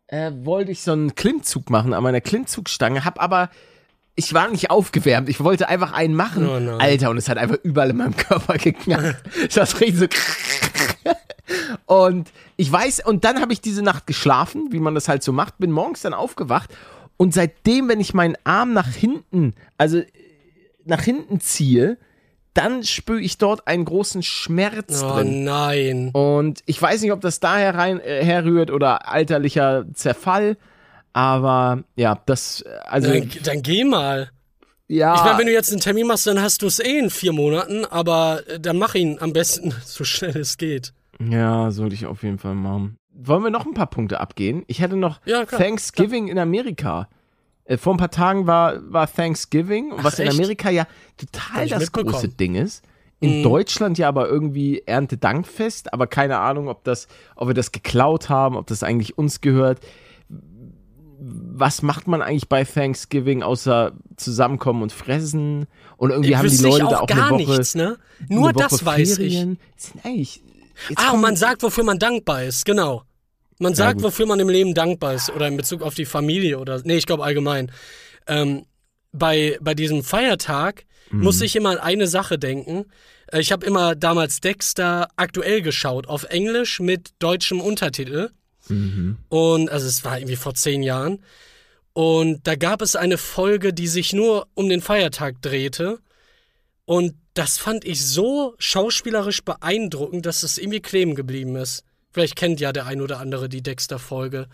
[0.08, 3.50] äh, wollte ich so einen Klimmzug machen an meiner Klimmzugstange, hab aber
[4.16, 5.28] ich war nicht aufgewärmt.
[5.30, 6.48] Ich wollte einfach einen machen.
[6.48, 6.80] Oh nein.
[6.80, 9.24] Alter, und es hat einfach überall in meinem Körper geknackt.
[9.50, 11.12] Ich war richtig so.
[11.86, 15.34] Und ich weiß, und dann habe ich diese Nacht geschlafen, wie man das halt so
[15.34, 16.70] macht, bin morgens dann aufgewacht.
[17.18, 20.02] Und seitdem, wenn ich meinen Arm nach hinten, also
[20.86, 21.98] nach hinten ziehe,
[22.54, 25.44] dann spüre ich dort einen großen Schmerz Oh drin.
[25.44, 26.10] nein.
[26.14, 30.58] Und ich weiß nicht, ob das daher rein, äh, herrührt oder alterlicher Zerfall.
[31.14, 34.32] Aber ja, das, also, Dann, dann geh mal.
[34.88, 35.16] ja.
[35.16, 37.34] Ich meine, wenn du jetzt einen Termin machst, dann hast du es eh in vier
[37.34, 40.94] Monaten, aber äh, dann mach ihn am besten so schnell es geht.
[41.20, 42.98] ja, sollte ich auf jeden Fall machen.
[43.16, 44.64] Wollen wir noch ein paar Punkte abgehen?
[44.68, 47.08] Ich hätte noch Ja, klar, Thanksgiving in Amerika.
[47.66, 50.36] Äh, vor ein paar Tagen war, war Thanksgiving, was in echt?
[50.38, 50.88] Amerika ja
[51.18, 52.84] total das große Ding ist.
[53.20, 53.44] In Mhm.
[53.44, 58.58] Deutschland ja aber irgendwie Erntedankfest, aber keine Ahnung, ob das, ob wir das geklaut haben,
[58.58, 59.80] ob das eigentlich uns gehört.
[61.26, 65.68] Was macht man eigentlich bei Thanksgiving außer zusammenkommen und fressen?
[65.98, 67.98] Und irgendwie haben die ich Leute da auch auch gar eine Woche, nichts, ne?
[68.28, 69.34] Nur Woche das weiß ich.
[69.34, 69.58] Ferien.
[69.78, 70.42] Sind eigentlich,
[70.96, 73.04] Ah, und man sagt, wofür man dankbar ist, genau.
[73.60, 74.06] Man sagt, gut.
[74.06, 77.06] wofür man im Leben dankbar ist oder in Bezug auf die Familie oder, nee, ich
[77.06, 77.72] glaube allgemein.
[78.28, 78.66] Ähm,
[79.12, 82.86] bei, bei diesem Feiertag muss ich immer an eine Sache denken.
[83.32, 88.30] Äh, Ich habe immer damals Dexter aktuell geschaut, auf Englisch mit deutschem Untertitel.
[89.30, 91.20] Und, also es war irgendwie vor zehn Jahren.
[91.94, 96.00] Und da gab es eine Folge, die sich nur um den Feiertag drehte.
[96.86, 101.84] Und das fand ich so schauspielerisch beeindruckend, dass es irgendwie kleben geblieben ist.
[102.12, 104.48] Vielleicht kennt ja der ein oder andere die Dexter-Folge.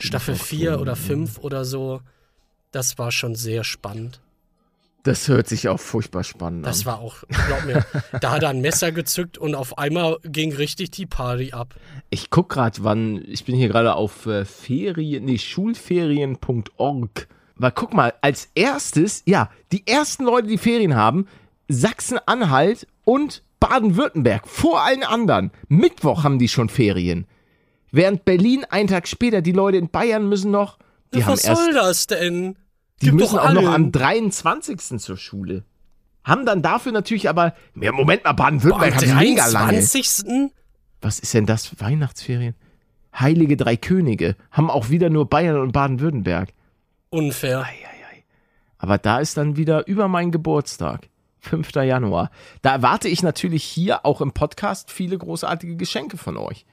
[0.00, 2.02] Staffel 4 oder 5 oder so.
[2.72, 4.20] Das war schon sehr spannend.
[5.06, 6.86] Das hört sich auch furchtbar spannend Das an.
[6.86, 7.86] war auch, glaub mir,
[8.20, 11.76] da hat er ein Messer gezückt und auf einmal ging richtig die Party ab.
[12.10, 17.28] Ich guck gerade, wann, ich bin hier gerade auf äh, Ferien, nee, schulferien.org.
[17.54, 21.28] Weil guck mal, als erstes, ja, die ersten Leute, die Ferien haben,
[21.68, 25.52] Sachsen-Anhalt und Baden-Württemberg, vor allen anderen.
[25.68, 27.28] Mittwoch haben die schon Ferien.
[27.92, 30.78] Während Berlin einen Tag später, die Leute in Bayern müssen noch,
[31.14, 32.56] die haben Was erst, soll das denn?
[33.02, 34.98] Die Gib müssen auch noch am 23.
[34.98, 35.64] zur Schule.
[36.24, 39.72] Haben dann dafür natürlich aber, ja, Moment mal, Baden-Württemberg Am hat mega lange.
[39.72, 40.50] 23.
[41.00, 41.78] Was ist denn das?
[41.80, 42.54] Weihnachtsferien?
[43.18, 46.50] Heilige Drei Könige haben auch wieder nur Bayern und Baden-Württemberg.
[47.10, 47.66] Unfair.
[48.78, 51.08] Aber da ist dann wieder über meinen Geburtstag.
[51.40, 51.74] 5.
[51.76, 52.30] Januar.
[52.62, 56.66] Da erwarte ich natürlich hier auch im Podcast viele großartige Geschenke von euch.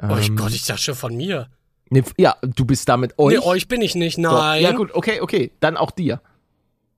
[0.00, 1.48] Oh ich Gott, ich dachte schon von mir.
[1.92, 3.34] Nee, ja, du bist damit euch.
[3.34, 4.32] Nee, euch bin ich nicht, Doch.
[4.32, 4.62] nein.
[4.62, 5.52] Ja, gut, okay, okay.
[5.60, 6.20] Dann auch dir.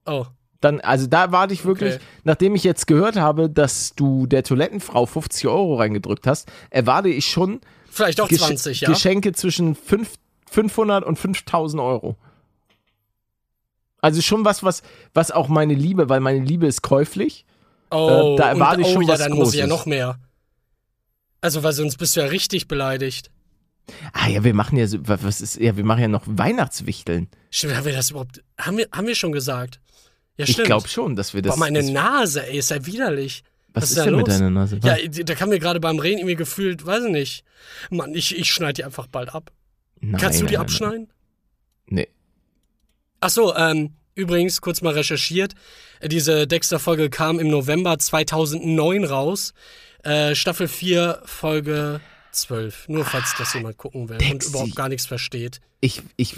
[0.06, 0.26] Oh.
[0.60, 2.04] Dann, also da warte ich wirklich, Okay.
[2.22, 7.26] nachdem ich jetzt gehört habe, dass du der Toilettenfrau 50 Euro reingedrückt hast, erwarte ich
[7.28, 8.88] schon Vielleicht auch Gesch 20, ja.
[8.88, 10.14] Geschenke zwischen fünf-
[10.50, 12.16] 500 und 5000 Euro.
[14.00, 14.82] Also schon was, was,
[15.12, 17.44] was auch meine Liebe, weil meine Liebe ist käuflich.
[17.90, 19.78] oh, äh, da erwarte und, ich oh, schon ja, was dann muss ich ja Großes.
[19.80, 20.18] noch mehr.
[21.40, 23.30] Also, weil sonst bist du ja richtig beleidigt.
[24.12, 27.28] Ah ja, wir machen ja so, wa- was ist, ja, wir machen ja noch Weihnachtswichteln.
[27.50, 29.80] Stimmt, haben wir das überhaupt, haben wir, haben wir schon gesagt?
[30.36, 30.66] Ja, Ich stimmt.
[30.66, 31.54] glaube schon, dass wir das.
[31.54, 33.44] Boah, meine das Nase, ey, ist ja widerlich.
[33.72, 34.36] was, ist ist da denn mit los?
[34.38, 34.80] deiner Nase?
[34.82, 37.44] Ja, da kam mir gerade beim Reden irgendwie gefühlt, weiß ich nicht.
[37.90, 39.52] Mann, ich, ich schneide die einfach bald ab.
[40.00, 41.08] Nein, Kannst du die nein, nein, abschneiden?
[41.86, 42.08] Nee.
[43.20, 45.54] Ach so, ähm, übrigens, kurz mal recherchiert.
[46.04, 49.54] Diese Dexter-Folge kam im November 2009 raus.
[50.02, 52.00] Äh, Staffel 4, Folge
[52.34, 52.88] 12.
[52.88, 54.50] Nur falls das jemand gucken will und Dexy.
[54.50, 55.60] überhaupt gar nichts versteht.
[55.80, 56.36] Ich, ich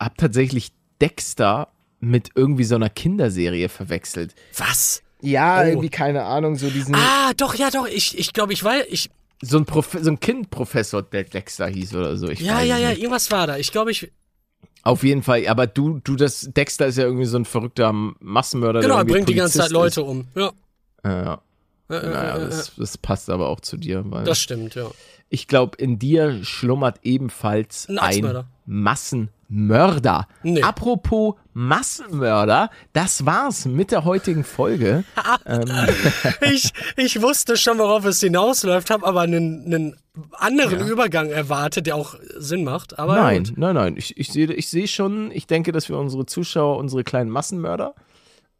[0.00, 1.68] habe tatsächlich Dexter
[2.00, 4.34] mit irgendwie so einer Kinderserie verwechselt.
[4.56, 5.02] Was?
[5.20, 5.66] Ja, Oh.
[5.66, 6.94] irgendwie keine Ahnung, so diesen.
[6.96, 7.86] Ah, doch, ja, doch.
[7.86, 8.86] Ich, ich glaube, ich weiß.
[8.90, 9.08] Ich,
[9.40, 12.28] So ein, Prof so ein Kindprofessor, der Dexter hieß oder so.
[12.28, 12.98] Ich ja, ja, ja, nicht.
[13.02, 13.56] irgendwas war da.
[13.56, 14.10] Ich glaube, ich.
[14.84, 18.80] Auf jeden Fall, aber du, du, das, Dexter ist ja irgendwie so ein verrückter Massenmörder.
[18.80, 20.26] Genau, er bringt die ganze Zeit Polizist Leute um.
[20.34, 20.46] Ja.
[20.48, 20.54] Ist.
[21.04, 21.42] Ja, ja.
[21.88, 24.90] Äh, Naja, äh, das, das passt aber auch zu dir, weil das stimmt, ja.
[25.32, 28.44] Ich glaube, in dir schlummert ebenfalls Ein ein.
[28.66, 30.28] Massenmörder.
[30.42, 30.60] Nee.
[30.60, 35.04] Apropos Massenmörder, das war's mit der heutigen Folge.
[36.52, 39.96] Ich, ich wusste schon, worauf es hinausläuft, habe aber einen, einen
[40.32, 42.98] anderen Übergang erwartet, der auch Sinn macht.
[42.98, 43.54] Aber Nein, gut.
[43.56, 43.94] nein, nein.
[43.96, 47.94] Ich, ich sehe ich sehe schon, ich denke, dass wir unsere Zuschauer, unsere kleinen Massenmörder,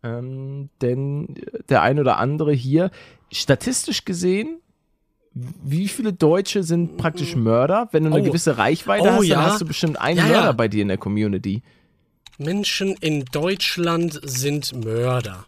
[0.02, 1.34] ähm, denn
[1.68, 2.90] der ein oder andere hier,
[3.30, 4.61] statistisch gesehen,
[5.34, 7.88] wie viele Deutsche sind praktisch Mörder?
[7.92, 8.24] Wenn du eine Oh.
[8.24, 9.36] gewisse Reichweite Oh, hast, ja.
[9.36, 10.32] dann hast du bestimmt einen Ja, ja.
[10.32, 11.62] Mörder bei dir in der Community.
[12.38, 15.46] Menschen in Deutschland sind Mörder.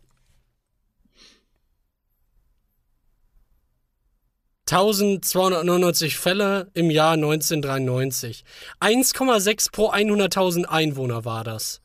[4.66, 8.44] 1299 Fälle im Jahr 1993.
[8.80, 11.80] 1,6 pro 100.000 Einwohner war das.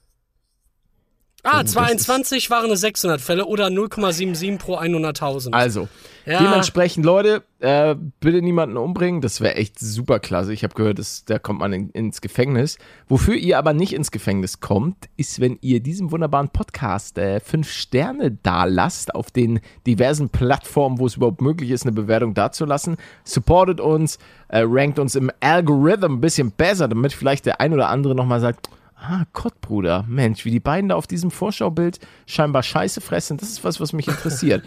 [1.44, 5.54] Ah, das 22 waren es 600 Fälle oder 0,77 pro 100.000.
[5.54, 5.88] Also,
[6.26, 6.40] Ja.
[6.44, 9.22] dementsprechend, Leute, äh, bitte niemanden umbringen.
[9.22, 10.52] Das wäre echt super klasse.
[10.54, 12.78] Ich habe gehört, dass, da kommt man in, ins Gefängnis.
[13.08, 17.72] Wofür ihr aber nicht ins Gefängnis kommt, ist, wenn ihr diesem wunderbaren Podcast äh, fünf
[17.72, 22.98] Sterne da lasst auf den diversen Plattformen, wo es überhaupt möglich ist, eine Bewertung dazulassen.
[23.24, 24.20] Supportet uns,
[24.50, 28.42] äh, rankt uns im Algorithm ein bisschen besser, damit vielleicht der ein oder andere nochmal
[28.42, 28.70] sagt,
[29.02, 30.04] Ah, Gott, Bruder.
[30.08, 33.94] Mensch, wie die beiden da auf diesem Vorschaubild scheinbar Scheiße fressen, das ist was, was
[33.94, 34.64] mich interessiert.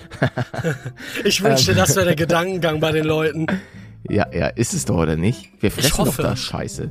[1.24, 3.46] ich wünschte, das wäre der Gedankengang bei den Leuten.
[4.08, 5.50] Ja, ja, ist es doch, oder nicht?
[5.60, 6.90] Wir fressen doch da Scheiße.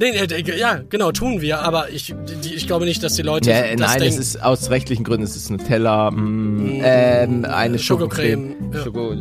[0.00, 2.14] Nee, nee, nee, ja, genau, tun wir, aber ich,
[2.44, 4.20] die, ich glaube nicht, dass die Leute Ja, das nein, es denken.
[4.20, 8.72] ist aus rechtlichen Gründen, es ist Nutella, mm, ähm, eine Schokocreme, Schokocreme.
[8.72, 8.84] ja.
[8.84, 9.14] Schoko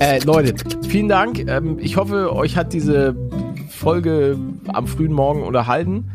[0.00, 0.54] äh, Leute,
[0.88, 1.38] vielen Dank.
[1.48, 3.14] Ähm, ich hoffe, euch hat diese
[3.68, 4.36] Folge
[4.72, 6.10] am frühen Morgen unterhalten.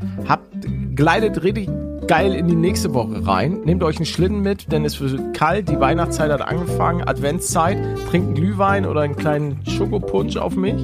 [0.95, 1.69] Gleitet richtig
[2.07, 3.61] geil in die nächste Woche rein.
[3.65, 7.77] Nehmt euch einen Schlitten mit, denn es wird kalt, die Weihnachtszeit hat angefangen, Adventszeit.
[8.09, 10.75] Trinkt einen Glühwein oder einen kleinen Schokopunsch auf mich.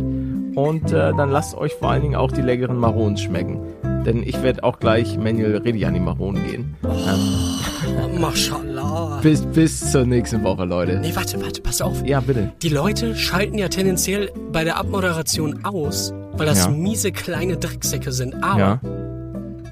[0.55, 3.59] Und äh, dann lasst euch vor allen Dingen auch die leckeren Maronen schmecken.
[4.05, 6.76] Denn ich werde auch gleich manuell richtig an die Maronen gehen.
[6.84, 9.20] Oh, Mashallah.
[9.22, 11.00] Bis, bis zur nächsten Woche, Leute.
[11.00, 12.04] Nee, warte, warte, pass auf.
[12.05, 12.51] Ja, bitte.
[12.63, 16.71] Die Leute schalten ja tendenziell bei der Abmoderation aus, weil das Ja.
[16.71, 18.43] miese kleine Drecksäcke sind.
[18.43, 18.79] Aber, Ja.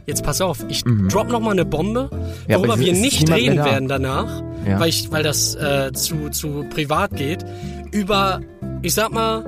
[0.09, 2.09] Jetzt pass auf, ich drop noch mal eine Bombe,
[2.47, 4.79] Ja, worüber es wir nicht reden werden danach, Ja.
[4.79, 7.45] weil, ich, weil das äh, zu, zu privat geht,
[7.91, 8.41] über,
[8.81, 9.45] ich sag mal,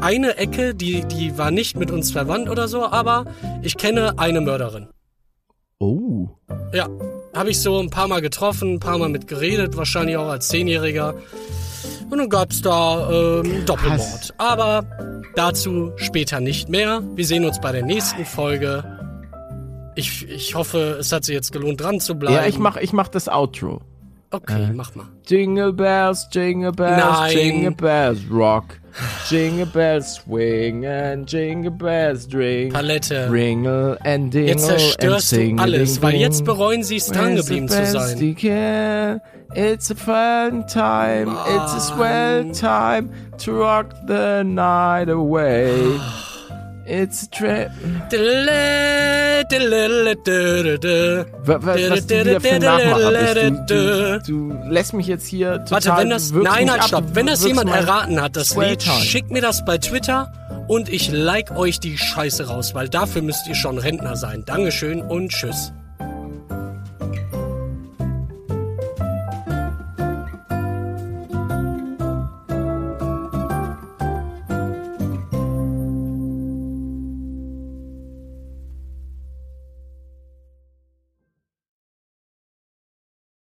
[0.00, 3.26] eine Ecke, die, die war nicht mit uns verwandt oder so, aber
[3.62, 4.86] ich kenne eine Mörderin.
[5.78, 6.28] Oh.
[6.72, 6.88] Ja,
[7.34, 10.48] habe ich so ein paar Mal getroffen, ein paar Mal mit geredet, wahrscheinlich auch als
[10.48, 11.14] Zehnjähriger.
[12.10, 14.34] Und dann gab's da ähm, Doppelmord.
[14.38, 14.84] Aber
[15.36, 17.02] dazu später nicht mehr.
[17.14, 18.84] Wir sehen uns bei der nächsten Folge.
[20.00, 22.36] Ich, ich hoffe, es hat sich jetzt gelohnt, dran zu bleiben.
[22.36, 23.82] Ja, ich mach, ich mach das Outro.
[24.32, 25.06] Okay, mach mal.
[25.26, 27.36] Jingle bells, jingle bells, Nein.
[27.36, 28.80] jingle bells rock.
[29.28, 32.72] Jingle bells swing and jingle bells drink.
[32.72, 33.28] Palette.
[33.30, 37.68] Ringle and dingle Jetzt zerstörst and du alles, weil jetzt bereuen sie es, dran geblieben
[37.68, 38.36] zu sein.
[38.36, 39.20] sein.
[39.52, 45.98] It's a fun time, it's a swell time to rock the night away.
[46.90, 47.70] It's a
[51.44, 53.70] Was du wieder für ein Nachmacher bist.
[53.70, 55.70] Du, du, du lässt mich jetzt hier total...
[55.70, 56.32] Warte, wenn das.
[56.32, 57.04] Nein, halt, stopp.
[57.14, 60.32] Wenn das jemand erraten hat, das Lied, schickt mir das bei Twitter
[60.66, 64.44] und ich like euch die Scheiße raus, weil dafür müsst ihr schon Rentner sein.
[64.44, 65.72] Dankeschön und tschüss.